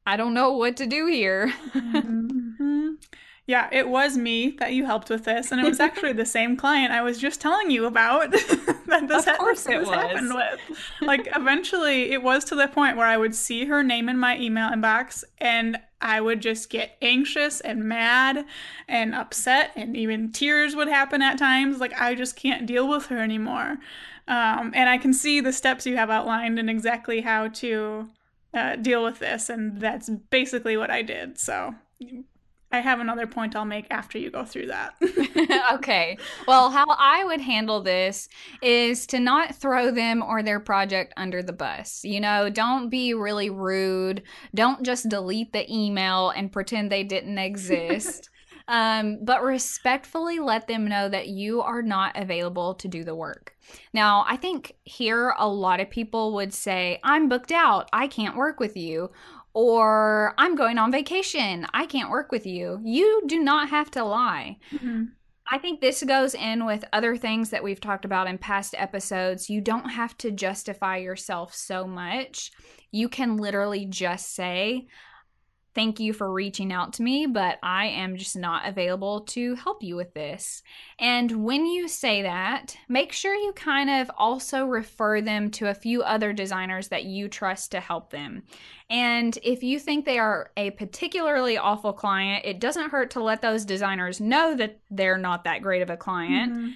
I 0.08 0.18
don't 0.18 0.34
know 0.34 0.54
what 0.54 0.78
to 0.78 0.88
do 0.88 1.06
here. 1.08 1.54
mm-hmm. 1.74 2.45
Yeah, 3.48 3.70
it 3.72 3.88
was 3.88 4.18
me 4.18 4.56
that 4.60 4.74
you 4.74 4.86
helped 4.86 5.10
with 5.10 5.26
this, 5.26 5.52
and 5.52 5.62
it 5.62 5.68
was 5.68 5.80
actually 5.80 6.14
the 6.14 6.26
same 6.26 6.58
client 6.64 6.92
I 6.92 7.04
was 7.04 7.20
just 7.20 7.40
telling 7.40 7.70
you 7.70 7.86
about 7.86 8.32
that 8.88 9.06
this, 9.08 9.28
of 9.28 9.38
course 9.38 9.68
it 9.68 9.80
was. 9.80 9.90
happened 9.90 10.34
with. 10.34 10.60
Like, 11.02 11.28
eventually, 11.36 12.12
it 12.12 12.24
was 12.24 12.44
to 12.46 12.56
the 12.56 12.68
point 12.68 12.98
where 12.98 13.06
I 13.06 13.18
would 13.18 13.36
see 13.36 13.66
her 13.66 13.84
name 13.84 14.10
in 14.10 14.18
my 14.18 14.40
email 14.40 14.70
inbox, 14.70 15.24
and 15.38 15.78
I 16.02 16.22
would 16.22 16.42
just 16.42 16.70
get 16.70 16.98
anxious 17.02 17.62
and 17.62 17.84
mad 17.84 18.46
and 18.88 19.14
upset, 19.14 19.72
and 19.76 19.96
even 19.96 20.32
tears 20.32 20.76
would 20.76 20.88
happen 20.88 21.22
at 21.22 21.38
times. 21.38 21.80
Like, 21.80 21.94
I 22.02 22.16
just 22.16 22.36
can't 22.36 22.66
deal 22.66 22.88
with 22.88 23.08
her 23.08 23.22
anymore. 23.22 23.78
Um, 24.28 24.72
and 24.74 24.90
I 24.90 24.98
can 24.98 25.14
see 25.14 25.40
the 25.40 25.54
steps 25.54 25.86
you 25.86 25.98
have 25.98 26.10
outlined 26.10 26.58
and 26.58 26.70
exactly 26.70 27.22
how 27.22 27.50
to 27.50 28.10
uh, 28.56 28.76
deal 28.78 29.04
with 29.04 29.20
this, 29.20 29.50
and 29.50 29.80
that's 29.80 30.10
basically 30.10 30.78
what 30.78 30.90
I 30.90 31.04
did. 31.04 31.38
So 31.38 31.76
I 32.72 32.80
have 32.80 33.00
another 33.00 33.28
point 33.28 33.56
I'll 33.56 33.66
make 33.66 33.88
after 33.90 34.18
you 34.18 34.30
go 34.30 34.44
through 34.44 34.68
that. 34.68 34.96
okay. 35.74 36.18
Well, 36.48 36.70
how 36.70 36.86
I 36.90 37.24
would 37.24 37.42
handle 37.42 37.82
this 37.82 38.28
is 38.62 39.08
to 39.08 39.20
not 39.20 39.56
throw 39.56 39.92
them 39.92 40.22
or 40.22 40.44
their 40.44 40.60
project 40.60 41.14
under 41.18 41.42
the 41.42 41.54
bus. 41.54 42.04
You 42.04 42.20
know, 42.20 42.50
don't 42.50 42.90
be 42.90 43.14
really 43.14 43.50
rude. 43.50 44.24
Don't 44.54 44.84
just 44.84 45.10
delete 45.10 45.54
the 45.54 45.72
email 45.74 46.32
and 46.32 46.52
pretend 46.52 46.92
they 46.92 47.04
didn't 47.04 47.38
exist. 47.38 48.30
um, 48.68 49.20
but 49.22 49.44
respectfully 49.44 50.40
let 50.40 50.68
them 50.68 50.88
know 50.88 51.08
that 51.08 51.28
you 51.28 51.62
are 51.62 51.82
not 51.82 52.18
available 52.18 52.74
to 52.76 52.88
do 52.88 53.04
the 53.04 53.16
work. 53.16 53.56
Now, 53.94 54.26
I 54.28 54.38
think 54.38 54.76
here 54.84 55.34
a 55.38 55.48
lot 55.48 55.80
of 55.80 55.90
people 55.90 56.34
would 56.34 56.54
say, 56.54 57.00
I'm 57.04 57.30
booked 57.30 57.52
out. 57.52 57.90
I 57.94 58.08
can't 58.08 58.36
work 58.36 58.60
with 58.60 58.76
you 58.76 59.12
or 59.56 60.34
I'm 60.38 60.56
going 60.56 60.78
on 60.78 60.92
vacation. 60.92 61.66
I 61.74 61.86
can't 61.86 62.12
work 62.12 62.30
with 62.30 62.46
you. 62.46 62.82
You 62.84 63.24
do 63.26 63.40
not 63.40 63.70
have 63.70 63.90
to 63.92 64.04
lie. 64.04 64.58
Mm-hmm. 64.72 65.06
I 65.50 65.60
think 65.60 65.80
this 65.80 66.04
goes 66.04 66.34
in 66.34 66.66
with 66.66 66.84
other 66.92 67.16
things 67.16 67.52
that 67.52 67.64
we've 67.64 67.80
talked 67.80 68.04
about 68.04 68.28
in 68.28 68.38
past 68.38 68.76
episodes. 68.78 69.50
You 69.50 69.62
don't 69.62 69.90
have 69.90 70.18
to 70.20 70.32
justify 70.32 70.98
yourself 70.98 71.54
so 71.54 71.88
much. 71.88 72.52
You 72.92 73.08
can 73.08 73.38
literally 73.38 73.86
just 73.86 74.36
say, 74.36 74.88
Thank 75.76 76.00
you 76.00 76.14
for 76.14 76.32
reaching 76.32 76.72
out 76.72 76.94
to 76.94 77.04
me, 77.04 77.26
but 77.26 77.60
I 77.62 77.88
am 77.88 78.16
just 78.16 78.38
not 78.38 78.66
available 78.66 79.22
to 79.22 79.56
help 79.56 79.84
you 79.84 79.98
with 79.98 80.14
this. 80.14 80.64
And 81.00 81.44
when 81.44 81.66
you 81.66 81.90
say 81.90 82.22
that, 82.22 82.78
make 82.88 83.12
sure 83.12 83.36
you 83.36 83.52
kind 83.52 83.90
of 83.90 84.10
also 84.18 84.66
refer 84.66 85.20
them 85.20 85.52
to 85.52 85.68
a 85.68 85.74
few 85.74 86.02
other 86.02 86.32
designers 86.32 86.88
that 86.88 87.04
you 87.04 87.28
trust 87.28 87.72
to 87.72 87.82
help 87.82 88.10
them. 88.10 88.44
And 88.90 89.38
if 89.44 89.64
you 89.64 89.78
think 89.78 90.06
they 90.06 90.18
are 90.18 90.52
a 90.56 90.72
particularly 90.72 91.58
awful 91.58 91.92
client, 91.92 92.46
it 92.46 92.62
doesn't 92.62 92.92
hurt 92.92 93.12
to 93.12 93.24
let 93.24 93.42
those 93.42 93.66
designers 93.66 94.22
know 94.22 94.56
that 94.56 94.80
they're 94.90 95.18
not 95.18 95.44
that 95.44 95.62
great 95.62 95.82
of 95.82 95.90
a 95.90 95.98
client. 95.98 96.54
Mm-hmm 96.54 96.70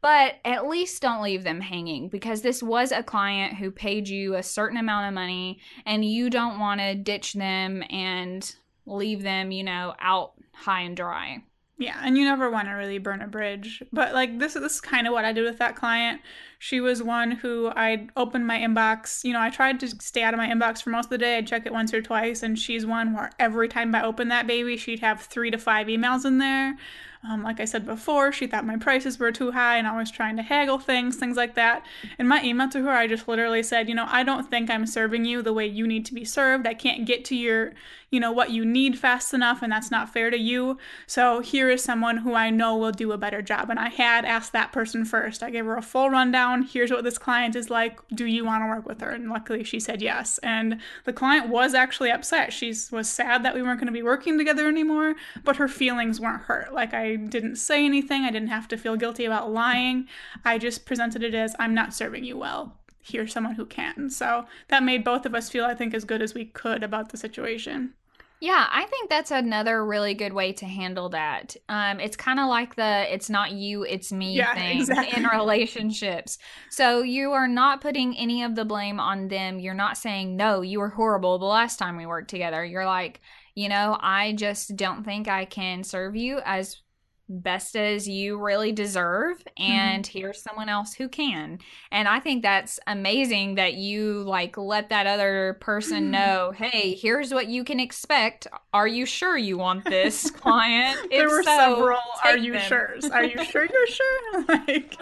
but 0.00 0.36
at 0.44 0.66
least 0.66 1.02
don't 1.02 1.22
leave 1.22 1.44
them 1.44 1.60
hanging 1.60 2.08
because 2.08 2.42
this 2.42 2.62
was 2.62 2.92
a 2.92 3.02
client 3.02 3.54
who 3.54 3.70
paid 3.70 4.08
you 4.08 4.34
a 4.34 4.42
certain 4.42 4.78
amount 4.78 5.08
of 5.08 5.14
money 5.14 5.60
and 5.84 6.04
you 6.04 6.30
don't 6.30 6.58
want 6.58 6.80
to 6.80 6.94
ditch 6.94 7.34
them 7.34 7.82
and 7.90 8.54
leave 8.86 9.22
them, 9.22 9.50
you 9.50 9.64
know, 9.64 9.94
out 10.00 10.32
high 10.52 10.82
and 10.82 10.96
dry. 10.96 11.42
Yeah, 11.76 12.00
and 12.02 12.16
you 12.16 12.24
never 12.24 12.50
want 12.50 12.68
to 12.68 12.72
really 12.72 12.98
burn 12.98 13.20
a 13.20 13.26
bridge. 13.26 13.82
But 13.92 14.14
like 14.14 14.38
this, 14.38 14.54
this 14.54 14.74
is 14.74 14.80
kind 14.80 15.08
of 15.08 15.12
what 15.12 15.24
I 15.24 15.32
did 15.32 15.44
with 15.44 15.58
that 15.58 15.74
client. 15.74 16.20
She 16.60 16.80
was 16.80 17.02
one 17.02 17.32
who 17.32 17.72
I'd 17.74 18.10
open 18.16 18.46
my 18.46 18.58
inbox. 18.58 19.24
You 19.24 19.32
know, 19.32 19.40
I 19.40 19.50
tried 19.50 19.80
to 19.80 19.88
stay 19.88 20.22
out 20.22 20.34
of 20.34 20.38
my 20.38 20.48
inbox 20.48 20.82
for 20.82 20.90
most 20.90 21.06
of 21.06 21.10
the 21.10 21.18
day. 21.18 21.36
I'd 21.36 21.48
check 21.48 21.66
it 21.66 21.72
once 21.72 21.92
or 21.92 22.00
twice, 22.00 22.44
and 22.44 22.56
she's 22.56 22.86
one 22.86 23.12
where 23.12 23.32
every 23.40 23.68
time 23.68 23.92
I 23.92 24.04
open 24.04 24.28
that 24.28 24.46
baby, 24.46 24.76
she'd 24.76 25.00
have 25.00 25.22
three 25.22 25.50
to 25.50 25.58
five 25.58 25.88
emails 25.88 26.24
in 26.24 26.38
there. 26.38 26.76
Um, 27.26 27.42
like 27.42 27.58
I 27.58 27.64
said 27.64 27.86
before, 27.86 28.32
she 28.32 28.46
thought 28.46 28.66
my 28.66 28.76
prices 28.76 29.18
were 29.18 29.32
too 29.32 29.52
high 29.52 29.78
and 29.78 29.86
I 29.86 29.96
was 29.96 30.10
trying 30.10 30.36
to 30.36 30.42
haggle 30.42 30.78
things, 30.78 31.16
things 31.16 31.36
like 31.36 31.54
that. 31.54 31.84
In 32.18 32.28
my 32.28 32.42
email 32.42 32.68
to 32.68 32.82
her, 32.82 32.90
I 32.90 33.06
just 33.06 33.26
literally 33.26 33.62
said, 33.62 33.88
you 33.88 33.94
know, 33.94 34.06
I 34.08 34.24
don't 34.24 34.50
think 34.50 34.68
I'm 34.68 34.86
serving 34.86 35.24
you 35.24 35.40
the 35.40 35.52
way 35.52 35.66
you 35.66 35.86
need 35.86 36.04
to 36.06 36.14
be 36.14 36.24
served. 36.24 36.66
I 36.66 36.74
can't 36.74 37.06
get 37.06 37.24
to 37.26 37.36
your, 37.36 37.72
you 38.14 38.20
know, 38.20 38.30
what 38.30 38.52
you 38.52 38.64
need 38.64 38.96
fast 38.96 39.34
enough, 39.34 39.60
and 39.60 39.72
that's 39.72 39.90
not 39.90 40.08
fair 40.08 40.30
to 40.30 40.38
you. 40.38 40.78
So 41.08 41.40
here 41.40 41.68
is 41.68 41.82
someone 41.82 42.18
who 42.18 42.34
I 42.34 42.48
know 42.48 42.76
will 42.76 42.92
do 42.92 43.10
a 43.10 43.18
better 43.18 43.42
job. 43.42 43.70
And 43.70 43.78
I 43.80 43.88
had 43.88 44.24
asked 44.24 44.52
that 44.52 44.70
person 44.70 45.04
first. 45.04 45.42
I 45.42 45.50
gave 45.50 45.64
her 45.64 45.76
a 45.76 45.82
full 45.82 46.10
rundown. 46.10 46.62
Here's 46.62 46.92
what 46.92 47.02
this 47.02 47.18
client 47.18 47.56
is 47.56 47.70
like. 47.70 47.98
Do 48.10 48.24
you 48.26 48.44
want 48.44 48.62
to 48.62 48.68
work 48.68 48.86
with 48.86 49.00
her? 49.00 49.10
And 49.10 49.28
luckily 49.28 49.64
she 49.64 49.80
said 49.80 50.00
yes. 50.00 50.38
And 50.38 50.80
the 51.02 51.12
client 51.12 51.48
was 51.48 51.74
actually 51.74 52.12
upset. 52.12 52.52
She 52.52 52.72
was 52.92 53.08
sad 53.08 53.44
that 53.44 53.54
we 53.54 53.62
weren't 53.62 53.80
going 53.80 53.86
to 53.86 53.92
be 53.92 54.02
working 54.04 54.38
together 54.38 54.68
anymore, 54.68 55.16
but 55.42 55.56
her 55.56 55.66
feelings 55.66 56.20
weren't 56.20 56.42
hurt. 56.42 56.72
Like 56.72 56.94
I 56.94 57.16
didn't 57.16 57.56
say 57.56 57.84
anything. 57.84 58.22
I 58.22 58.30
didn't 58.30 58.48
have 58.48 58.68
to 58.68 58.76
feel 58.76 58.94
guilty 58.94 59.24
about 59.24 59.50
lying. 59.50 60.06
I 60.44 60.58
just 60.58 60.86
presented 60.86 61.24
it 61.24 61.34
as 61.34 61.56
I'm 61.58 61.74
not 61.74 61.92
serving 61.92 62.22
you 62.22 62.38
well. 62.38 62.76
Here's 63.02 63.32
someone 63.32 63.56
who 63.56 63.66
can. 63.66 64.08
So 64.08 64.46
that 64.68 64.84
made 64.84 65.02
both 65.02 65.26
of 65.26 65.34
us 65.34 65.50
feel, 65.50 65.64
I 65.64 65.74
think, 65.74 65.92
as 65.92 66.04
good 66.04 66.22
as 66.22 66.32
we 66.32 66.44
could 66.44 66.84
about 66.84 67.10
the 67.10 67.18
situation. 67.18 67.92
Yeah, 68.40 68.66
I 68.70 68.84
think 68.86 69.08
that's 69.08 69.30
another 69.30 69.86
really 69.86 70.12
good 70.12 70.34
way 70.34 70.52
to 70.54 70.66
handle 70.66 71.08
that. 71.10 71.56
Um, 71.68 71.98
it's 71.98 72.16
kind 72.16 72.38
of 72.38 72.48
like 72.48 72.74
the 72.74 73.12
"it's 73.12 73.30
not 73.30 73.52
you, 73.52 73.84
it's 73.84 74.12
me" 74.12 74.34
yeah, 74.34 74.54
thing 74.54 74.80
exactly. 74.80 75.16
in 75.16 75.24
relationships. 75.26 76.36
So 76.68 77.02
you 77.02 77.32
are 77.32 77.48
not 77.48 77.80
putting 77.80 78.16
any 78.18 78.42
of 78.42 78.54
the 78.54 78.64
blame 78.66 79.00
on 79.00 79.28
them. 79.28 79.58
You're 79.58 79.72
not 79.72 79.96
saying, 79.96 80.36
"No, 80.36 80.60
you 80.60 80.80
were 80.80 80.90
horrible 80.90 81.38
the 81.38 81.46
last 81.46 81.78
time 81.78 81.96
we 81.96 82.06
worked 82.06 82.28
together." 82.28 82.62
You're 82.64 82.84
like, 82.86 83.20
you 83.54 83.68
know, 83.68 83.96
I 84.00 84.32
just 84.34 84.76
don't 84.76 85.04
think 85.04 85.26
I 85.28 85.46
can 85.46 85.82
serve 85.84 86.14
you 86.16 86.40
as 86.44 86.82
best 87.28 87.76
as 87.76 88.08
you 88.08 88.38
really 88.38 88.72
deserve 88.72 89.42
and 89.56 90.04
mm-hmm. 90.04 90.18
here's 90.18 90.42
someone 90.42 90.68
else 90.68 90.94
who 90.94 91.08
can. 91.08 91.58
And 91.90 92.08
i 92.08 92.20
think 92.20 92.42
that's 92.42 92.78
amazing 92.86 93.54
that 93.56 93.74
you 93.74 94.22
like 94.22 94.56
let 94.56 94.90
that 94.90 95.06
other 95.06 95.56
person 95.60 96.10
know 96.10 96.52
hey 96.54 96.94
here's 96.94 97.32
what 97.32 97.48
you 97.48 97.64
can 97.64 97.80
expect. 97.80 98.46
Are 98.72 98.88
you 98.88 99.06
sure 99.06 99.36
you 99.36 99.58
want 99.58 99.84
this 99.84 100.30
client? 100.30 100.98
There 101.10 101.26
if 101.26 101.30
were 101.30 101.42
so, 101.42 101.56
several 101.56 101.98
are 102.24 102.36
you 102.36 102.58
sure? 102.60 102.96
Are 103.12 103.24
you 103.24 103.44
sure 103.44 103.66
you're 103.66 103.86
sure? 103.86 104.44
Like 104.48 104.96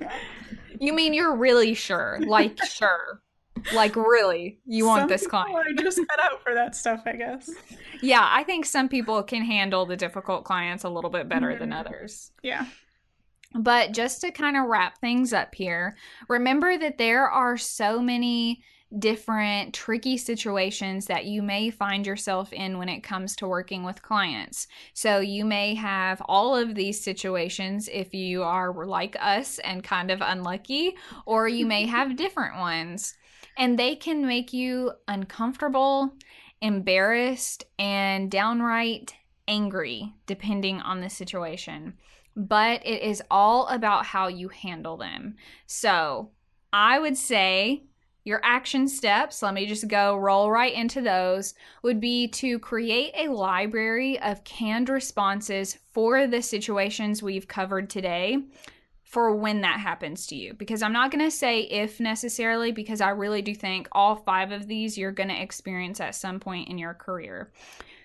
you 0.80 0.92
mean 0.92 1.14
you're 1.14 1.36
really 1.36 1.74
sure 1.74 2.18
like 2.26 2.62
sure 2.64 3.20
like 3.74 3.96
really, 3.96 4.58
you 4.66 4.86
want 4.86 5.08
this 5.08 5.26
client? 5.26 5.54
Are 5.54 5.82
just 5.82 5.98
cut 5.98 6.20
out 6.20 6.42
for 6.42 6.54
that 6.54 6.74
stuff, 6.74 7.02
I 7.06 7.12
guess. 7.12 7.50
Yeah, 8.00 8.26
I 8.30 8.42
think 8.44 8.64
some 8.64 8.88
people 8.88 9.22
can 9.22 9.44
handle 9.44 9.86
the 9.86 9.96
difficult 9.96 10.44
clients 10.44 10.84
a 10.84 10.88
little 10.88 11.10
bit 11.10 11.28
better 11.28 11.48
mm-hmm. 11.48 11.60
than 11.60 11.72
others. 11.72 12.32
Yeah. 12.42 12.66
But 13.54 13.92
just 13.92 14.20
to 14.22 14.30
kind 14.30 14.56
of 14.56 14.64
wrap 14.64 14.98
things 14.98 15.32
up 15.32 15.54
here, 15.54 15.96
remember 16.28 16.78
that 16.78 16.98
there 16.98 17.28
are 17.28 17.56
so 17.58 18.00
many 18.00 18.62
different 18.98 19.72
tricky 19.72 20.18
situations 20.18 21.06
that 21.06 21.24
you 21.24 21.42
may 21.42 21.70
find 21.70 22.06
yourself 22.06 22.52
in 22.52 22.76
when 22.76 22.90
it 22.90 23.00
comes 23.00 23.34
to 23.36 23.46
working 23.46 23.84
with 23.84 24.02
clients. 24.02 24.66
So, 24.92 25.20
you 25.20 25.44
may 25.44 25.74
have 25.74 26.20
all 26.26 26.56
of 26.56 26.74
these 26.74 27.02
situations 27.02 27.88
if 27.92 28.12
you 28.12 28.42
are 28.42 28.86
like 28.86 29.16
us 29.20 29.58
and 29.60 29.82
kind 29.82 30.10
of 30.10 30.20
unlucky, 30.22 30.96
or 31.24 31.48
you 31.48 31.66
may 31.66 31.86
have 31.86 32.16
different 32.16 32.58
ones 32.58 33.14
and 33.56 33.78
they 33.78 33.96
can 33.96 34.26
make 34.26 34.52
you 34.52 34.92
uncomfortable, 35.08 36.14
embarrassed, 36.60 37.64
and 37.78 38.30
downright 38.30 39.14
angry, 39.48 40.14
depending 40.26 40.80
on 40.80 41.00
the 41.00 41.10
situation. 41.10 41.94
But 42.34 42.84
it 42.86 43.02
is 43.02 43.22
all 43.30 43.66
about 43.68 44.06
how 44.06 44.28
you 44.28 44.48
handle 44.48 44.96
them. 44.96 45.36
So 45.66 46.30
I 46.72 46.98
would 46.98 47.16
say 47.16 47.84
your 48.24 48.40
action 48.44 48.86
steps, 48.86 49.42
let 49.42 49.52
me 49.52 49.66
just 49.66 49.88
go 49.88 50.16
roll 50.16 50.50
right 50.50 50.72
into 50.72 51.00
those, 51.00 51.54
would 51.82 52.00
be 52.00 52.28
to 52.28 52.58
create 52.60 53.12
a 53.16 53.32
library 53.32 54.20
of 54.20 54.44
canned 54.44 54.88
responses 54.88 55.78
for 55.92 56.26
the 56.26 56.40
situations 56.40 57.22
we've 57.22 57.48
covered 57.48 57.90
today 57.90 58.38
for 59.12 59.36
when 59.36 59.60
that 59.60 59.78
happens 59.78 60.26
to 60.26 60.34
you 60.34 60.54
because 60.54 60.82
I'm 60.82 60.94
not 60.94 61.10
going 61.10 61.22
to 61.22 61.30
say 61.30 61.60
if 61.60 62.00
necessarily 62.00 62.72
because 62.72 63.02
I 63.02 63.10
really 63.10 63.42
do 63.42 63.54
think 63.54 63.86
all 63.92 64.16
five 64.16 64.52
of 64.52 64.66
these 64.66 64.96
you're 64.96 65.12
going 65.12 65.28
to 65.28 65.38
experience 65.38 66.00
at 66.00 66.14
some 66.14 66.40
point 66.40 66.70
in 66.70 66.78
your 66.78 66.94
career. 66.94 67.52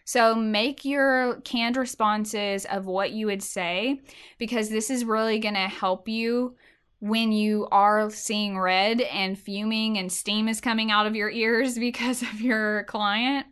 So 0.03 0.35
make 0.35 0.83
your 0.83 1.39
canned 1.45 1.77
responses 1.77 2.65
of 2.65 2.87
what 2.87 3.11
you 3.11 3.27
would 3.27 3.41
say 3.41 4.01
because 4.37 4.67
this 4.67 4.89
is 4.89 5.05
really 5.05 5.39
going 5.39 5.53
to 5.53 5.69
help 5.69 6.09
you 6.09 6.57
when 6.99 7.31
you 7.31 7.69
are 7.71 8.09
seeing 8.09 8.59
red 8.59 8.99
and 8.99 9.39
fuming 9.39 9.97
and 9.97 10.11
steam 10.11 10.49
is 10.49 10.59
coming 10.59 10.91
out 10.91 11.07
of 11.07 11.15
your 11.15 11.29
ears 11.29 11.79
because 11.79 12.21
of 12.21 12.41
your 12.41 12.83
client. 12.83 13.47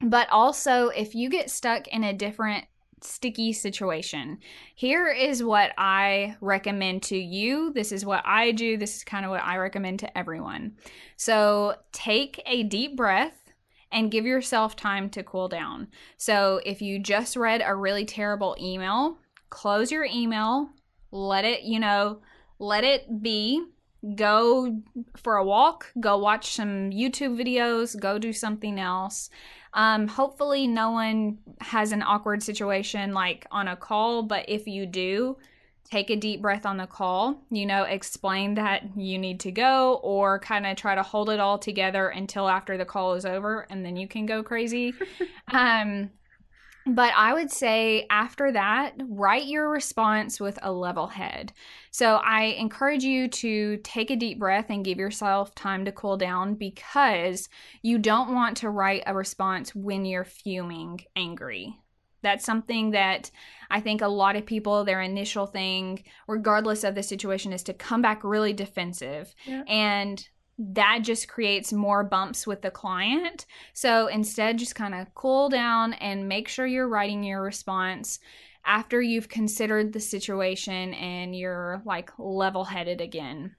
But 0.00 0.28
also, 0.30 0.88
if 0.88 1.14
you 1.14 1.30
get 1.30 1.50
stuck 1.50 1.86
in 1.86 2.02
a 2.02 2.12
different 2.12 2.64
sticky 3.04 3.52
situation. 3.52 4.38
Here 4.74 5.08
is 5.08 5.42
what 5.42 5.72
I 5.78 6.36
recommend 6.40 7.02
to 7.04 7.16
you. 7.16 7.72
This 7.72 7.92
is 7.92 8.04
what 8.04 8.22
I 8.24 8.52
do. 8.52 8.76
This 8.76 8.96
is 8.96 9.04
kind 9.04 9.24
of 9.24 9.30
what 9.30 9.42
I 9.42 9.56
recommend 9.56 10.00
to 10.00 10.18
everyone. 10.18 10.76
So 11.16 11.76
take 11.92 12.42
a 12.46 12.62
deep 12.62 12.96
breath 12.96 13.52
and 13.90 14.10
give 14.10 14.26
yourself 14.26 14.76
time 14.76 15.08
to 15.10 15.22
cool 15.22 15.48
down. 15.48 15.88
So 16.16 16.60
if 16.64 16.82
you 16.82 16.98
just 16.98 17.36
read 17.36 17.62
a 17.64 17.74
really 17.74 18.04
terrible 18.04 18.56
email, 18.60 19.18
close 19.50 19.90
your 19.90 20.04
email, 20.04 20.70
let 21.10 21.44
it, 21.44 21.62
you 21.62 21.80
know, 21.80 22.20
let 22.58 22.84
it 22.84 23.22
be. 23.22 23.64
Go 24.14 24.80
for 25.16 25.36
a 25.36 25.44
walk, 25.44 25.92
go 25.98 26.18
watch 26.18 26.54
some 26.54 26.90
YouTube 26.90 27.36
videos, 27.36 27.98
go 27.98 28.16
do 28.16 28.32
something 28.32 28.78
else 28.78 29.28
um, 29.74 30.08
hopefully, 30.08 30.66
no 30.66 30.90
one 30.90 31.38
has 31.60 31.92
an 31.92 32.02
awkward 32.02 32.42
situation 32.42 33.12
like 33.12 33.46
on 33.50 33.68
a 33.68 33.76
call, 33.76 34.22
but 34.22 34.44
if 34.48 34.66
you 34.66 34.86
do, 34.86 35.36
take 35.90 36.10
a 36.10 36.16
deep 36.16 36.42
breath 36.42 36.66
on 36.66 36.76
the 36.76 36.86
call, 36.86 37.42
you 37.50 37.64
know, 37.64 37.84
explain 37.84 38.54
that 38.54 38.84
you 38.96 39.18
need 39.18 39.40
to 39.40 39.50
go, 39.50 40.00
or 40.02 40.38
kind 40.38 40.66
of 40.66 40.76
try 40.76 40.94
to 40.94 41.02
hold 41.02 41.30
it 41.30 41.40
all 41.40 41.58
together 41.58 42.08
until 42.08 42.48
after 42.48 42.76
the 42.76 42.84
call 42.84 43.14
is 43.14 43.24
over, 43.24 43.66
and 43.70 43.84
then 43.84 43.96
you 43.96 44.06
can 44.06 44.26
go 44.26 44.42
crazy. 44.42 44.94
um, 45.48 46.10
But 46.94 47.12
I 47.16 47.34
would 47.34 47.50
say 47.50 48.06
after 48.08 48.52
that, 48.52 48.94
write 49.08 49.46
your 49.46 49.68
response 49.68 50.40
with 50.40 50.58
a 50.62 50.72
level 50.72 51.06
head. 51.06 51.52
So 51.90 52.16
I 52.16 52.44
encourage 52.58 53.04
you 53.04 53.28
to 53.28 53.76
take 53.78 54.10
a 54.10 54.16
deep 54.16 54.38
breath 54.38 54.66
and 54.70 54.84
give 54.84 54.98
yourself 54.98 55.54
time 55.54 55.84
to 55.84 55.92
cool 55.92 56.16
down 56.16 56.54
because 56.54 57.48
you 57.82 57.98
don't 57.98 58.34
want 58.34 58.56
to 58.58 58.70
write 58.70 59.02
a 59.06 59.14
response 59.14 59.74
when 59.74 60.04
you're 60.04 60.24
fuming 60.24 61.00
angry. 61.14 61.78
That's 62.22 62.44
something 62.44 62.92
that 62.92 63.30
I 63.70 63.80
think 63.80 64.00
a 64.00 64.08
lot 64.08 64.36
of 64.36 64.46
people, 64.46 64.84
their 64.84 65.02
initial 65.02 65.46
thing, 65.46 66.02
regardless 66.26 66.84
of 66.84 66.94
the 66.94 67.02
situation, 67.02 67.52
is 67.52 67.62
to 67.64 67.74
come 67.74 68.02
back 68.02 68.24
really 68.24 68.52
defensive. 68.52 69.34
Yeah. 69.44 69.62
And 69.68 70.28
that 70.58 71.00
just 71.02 71.28
creates 71.28 71.72
more 71.72 72.02
bumps 72.02 72.46
with 72.46 72.62
the 72.62 72.70
client. 72.70 73.46
So 73.72 74.08
instead, 74.08 74.58
just 74.58 74.74
kind 74.74 74.94
of 74.94 75.14
cool 75.14 75.48
down 75.48 75.92
and 75.94 76.28
make 76.28 76.48
sure 76.48 76.66
you're 76.66 76.88
writing 76.88 77.22
your 77.22 77.42
response 77.42 78.18
after 78.64 79.00
you've 79.00 79.28
considered 79.28 79.92
the 79.92 80.00
situation 80.00 80.94
and 80.94 81.34
you're 81.34 81.80
like 81.84 82.10
level 82.18 82.64
headed 82.64 83.00
again. 83.00 83.54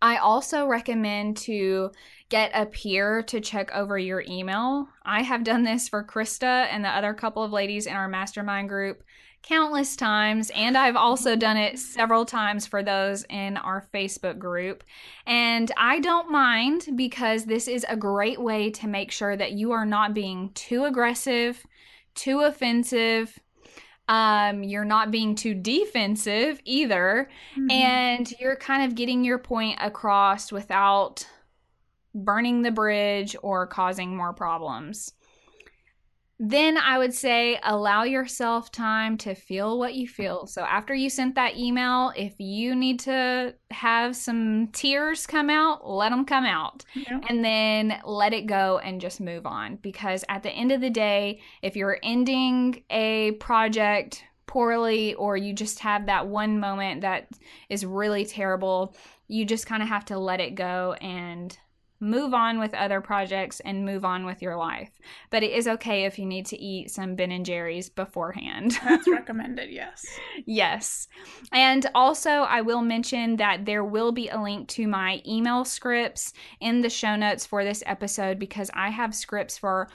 I 0.00 0.18
also 0.18 0.66
recommend 0.66 1.38
to 1.38 1.90
get 2.28 2.50
a 2.54 2.66
peer 2.66 3.22
to 3.22 3.40
check 3.40 3.70
over 3.74 3.98
your 3.98 4.22
email. 4.28 4.88
I 5.04 5.22
have 5.22 5.44
done 5.44 5.64
this 5.64 5.88
for 5.88 6.04
Krista 6.04 6.66
and 6.70 6.84
the 6.84 6.90
other 6.90 7.14
couple 7.14 7.42
of 7.42 7.52
ladies 7.52 7.86
in 7.86 7.94
our 7.94 8.08
mastermind 8.08 8.68
group 8.68 9.02
countless 9.48 9.96
times, 9.96 10.50
and 10.54 10.76
I've 10.76 10.96
also 10.96 11.34
done 11.34 11.56
it 11.56 11.78
several 11.78 12.26
times 12.26 12.66
for 12.66 12.82
those 12.82 13.24
in 13.30 13.56
our 13.56 13.86
Facebook 13.94 14.38
group. 14.38 14.84
And 15.26 15.72
I 15.76 16.00
don't 16.00 16.30
mind 16.30 16.88
because 16.96 17.44
this 17.44 17.66
is 17.66 17.86
a 17.88 17.96
great 17.96 18.40
way 18.40 18.70
to 18.72 18.86
make 18.86 19.10
sure 19.10 19.36
that 19.36 19.52
you 19.52 19.72
are 19.72 19.86
not 19.86 20.12
being 20.12 20.50
too 20.54 20.84
aggressive, 20.84 21.64
too 22.14 22.40
offensive. 22.40 23.38
Um, 24.06 24.62
you're 24.62 24.84
not 24.84 25.10
being 25.10 25.34
too 25.34 25.54
defensive 25.54 26.60
either, 26.64 27.28
mm-hmm. 27.52 27.70
and 27.70 28.32
you're 28.40 28.56
kind 28.56 28.84
of 28.84 28.96
getting 28.96 29.24
your 29.24 29.38
point 29.38 29.78
across 29.80 30.50
without 30.50 31.26
burning 32.14 32.62
the 32.62 32.70
bridge 32.70 33.36
or 33.42 33.66
causing 33.66 34.16
more 34.16 34.32
problems. 34.32 35.12
Then 36.40 36.78
I 36.78 36.98
would 36.98 37.12
say 37.12 37.58
allow 37.64 38.04
yourself 38.04 38.70
time 38.70 39.18
to 39.18 39.34
feel 39.34 39.76
what 39.76 39.94
you 39.94 40.06
feel. 40.06 40.46
So 40.46 40.62
after 40.62 40.94
you 40.94 41.10
sent 41.10 41.34
that 41.34 41.56
email, 41.56 42.12
if 42.16 42.34
you 42.38 42.76
need 42.76 43.00
to 43.00 43.54
have 43.72 44.14
some 44.14 44.68
tears 44.68 45.26
come 45.26 45.50
out, 45.50 45.88
let 45.88 46.10
them 46.10 46.24
come 46.24 46.44
out. 46.44 46.84
Yeah. 46.94 47.20
And 47.28 47.44
then 47.44 48.00
let 48.04 48.32
it 48.32 48.46
go 48.46 48.78
and 48.78 49.00
just 49.00 49.20
move 49.20 49.46
on. 49.46 49.76
Because 49.82 50.24
at 50.28 50.44
the 50.44 50.50
end 50.50 50.70
of 50.70 50.80
the 50.80 50.90
day, 50.90 51.40
if 51.60 51.74
you're 51.74 51.98
ending 52.04 52.84
a 52.88 53.32
project 53.32 54.22
poorly 54.46 55.14
or 55.14 55.36
you 55.36 55.52
just 55.52 55.80
have 55.80 56.06
that 56.06 56.28
one 56.28 56.60
moment 56.60 57.00
that 57.00 57.28
is 57.68 57.84
really 57.84 58.24
terrible, 58.24 58.94
you 59.26 59.44
just 59.44 59.66
kind 59.66 59.82
of 59.82 59.88
have 59.88 60.04
to 60.06 60.18
let 60.18 60.40
it 60.40 60.54
go 60.54 60.94
and 61.00 61.58
move 62.00 62.32
on 62.32 62.58
with 62.58 62.74
other 62.74 63.00
projects 63.00 63.60
and 63.60 63.84
move 63.84 64.04
on 64.04 64.24
with 64.24 64.40
your 64.42 64.56
life. 64.56 64.90
But 65.30 65.42
it 65.42 65.52
is 65.52 65.66
okay 65.66 66.04
if 66.04 66.18
you 66.18 66.26
need 66.26 66.46
to 66.46 66.58
eat 66.58 66.90
some 66.90 67.14
Ben 67.14 67.32
and 67.32 67.44
Jerry's 67.44 67.88
beforehand. 67.88 68.78
That's 68.84 69.08
recommended, 69.08 69.70
yes. 69.70 70.06
yes. 70.46 71.08
And 71.52 71.86
also, 71.94 72.30
I 72.30 72.60
will 72.60 72.82
mention 72.82 73.36
that 73.36 73.64
there 73.64 73.84
will 73.84 74.12
be 74.12 74.28
a 74.28 74.40
link 74.40 74.68
to 74.68 74.86
my 74.86 75.22
email 75.26 75.64
scripts 75.64 76.32
in 76.60 76.80
the 76.80 76.90
show 76.90 77.16
notes 77.16 77.44
for 77.44 77.64
this 77.64 77.82
episode 77.86 78.38
because 78.38 78.70
I 78.74 78.90
have 78.90 79.14
scripts 79.14 79.58
for 79.58 79.88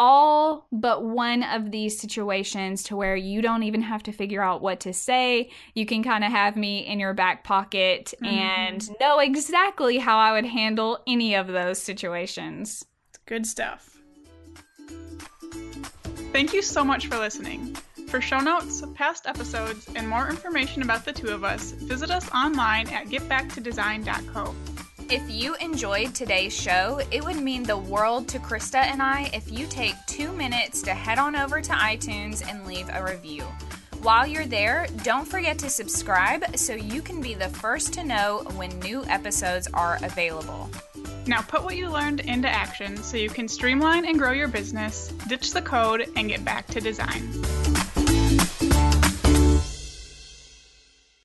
all 0.00 0.66
but 0.72 1.04
one 1.04 1.42
of 1.42 1.70
these 1.70 2.00
situations 2.00 2.82
to 2.84 2.96
where 2.96 3.14
you 3.14 3.42
don't 3.42 3.62
even 3.62 3.82
have 3.82 4.02
to 4.02 4.12
figure 4.12 4.42
out 4.42 4.62
what 4.62 4.80
to 4.80 4.94
say. 4.94 5.50
You 5.74 5.84
can 5.84 6.02
kind 6.02 6.24
of 6.24 6.32
have 6.32 6.56
me 6.56 6.86
in 6.86 6.98
your 6.98 7.12
back 7.12 7.44
pocket 7.44 8.14
mm-hmm. 8.16 8.34
and 8.34 8.90
know 8.98 9.18
exactly 9.18 9.98
how 9.98 10.16
I 10.18 10.32
would 10.32 10.46
handle 10.46 11.00
any 11.06 11.34
of 11.34 11.48
those 11.48 11.80
situations. 11.80 12.84
Good 13.26 13.46
stuff. 13.46 13.98
Thank 16.32 16.54
you 16.54 16.62
so 16.62 16.82
much 16.82 17.06
for 17.08 17.18
listening. 17.18 17.76
For 18.08 18.22
show 18.22 18.40
notes, 18.40 18.82
past 18.94 19.26
episodes, 19.26 19.86
and 19.94 20.08
more 20.08 20.28
information 20.30 20.82
about 20.82 21.04
the 21.04 21.12
two 21.12 21.28
of 21.28 21.44
us, 21.44 21.72
visit 21.72 22.10
us 22.10 22.28
online 22.32 22.88
at 22.88 23.06
getbacktodesign.co. 23.06 24.54
If 25.12 25.28
you 25.28 25.56
enjoyed 25.56 26.14
today's 26.14 26.54
show, 26.54 27.00
it 27.10 27.24
would 27.24 27.42
mean 27.42 27.64
the 27.64 27.76
world 27.76 28.28
to 28.28 28.38
Krista 28.38 28.76
and 28.76 29.02
I 29.02 29.28
if 29.34 29.50
you 29.50 29.66
take 29.66 29.96
two 30.06 30.30
minutes 30.30 30.82
to 30.82 30.94
head 30.94 31.18
on 31.18 31.34
over 31.34 31.60
to 31.60 31.72
iTunes 31.72 32.48
and 32.48 32.64
leave 32.64 32.88
a 32.92 33.02
review. 33.02 33.42
While 34.02 34.24
you're 34.24 34.46
there, 34.46 34.86
don't 35.02 35.26
forget 35.26 35.58
to 35.58 35.68
subscribe 35.68 36.56
so 36.56 36.74
you 36.74 37.02
can 37.02 37.20
be 37.20 37.34
the 37.34 37.48
first 37.48 37.92
to 37.94 38.04
know 38.04 38.44
when 38.54 38.78
new 38.78 39.04
episodes 39.06 39.66
are 39.74 39.98
available. 40.04 40.70
Now 41.26 41.42
put 41.42 41.64
what 41.64 41.76
you 41.76 41.90
learned 41.90 42.20
into 42.20 42.48
action 42.48 42.96
so 42.96 43.16
you 43.16 43.30
can 43.30 43.48
streamline 43.48 44.04
and 44.04 44.16
grow 44.16 44.30
your 44.30 44.46
business, 44.46 45.08
ditch 45.26 45.50
the 45.50 45.62
code, 45.62 46.08
and 46.14 46.28
get 46.28 46.44
back 46.44 46.68
to 46.68 46.80
design. 46.80 47.28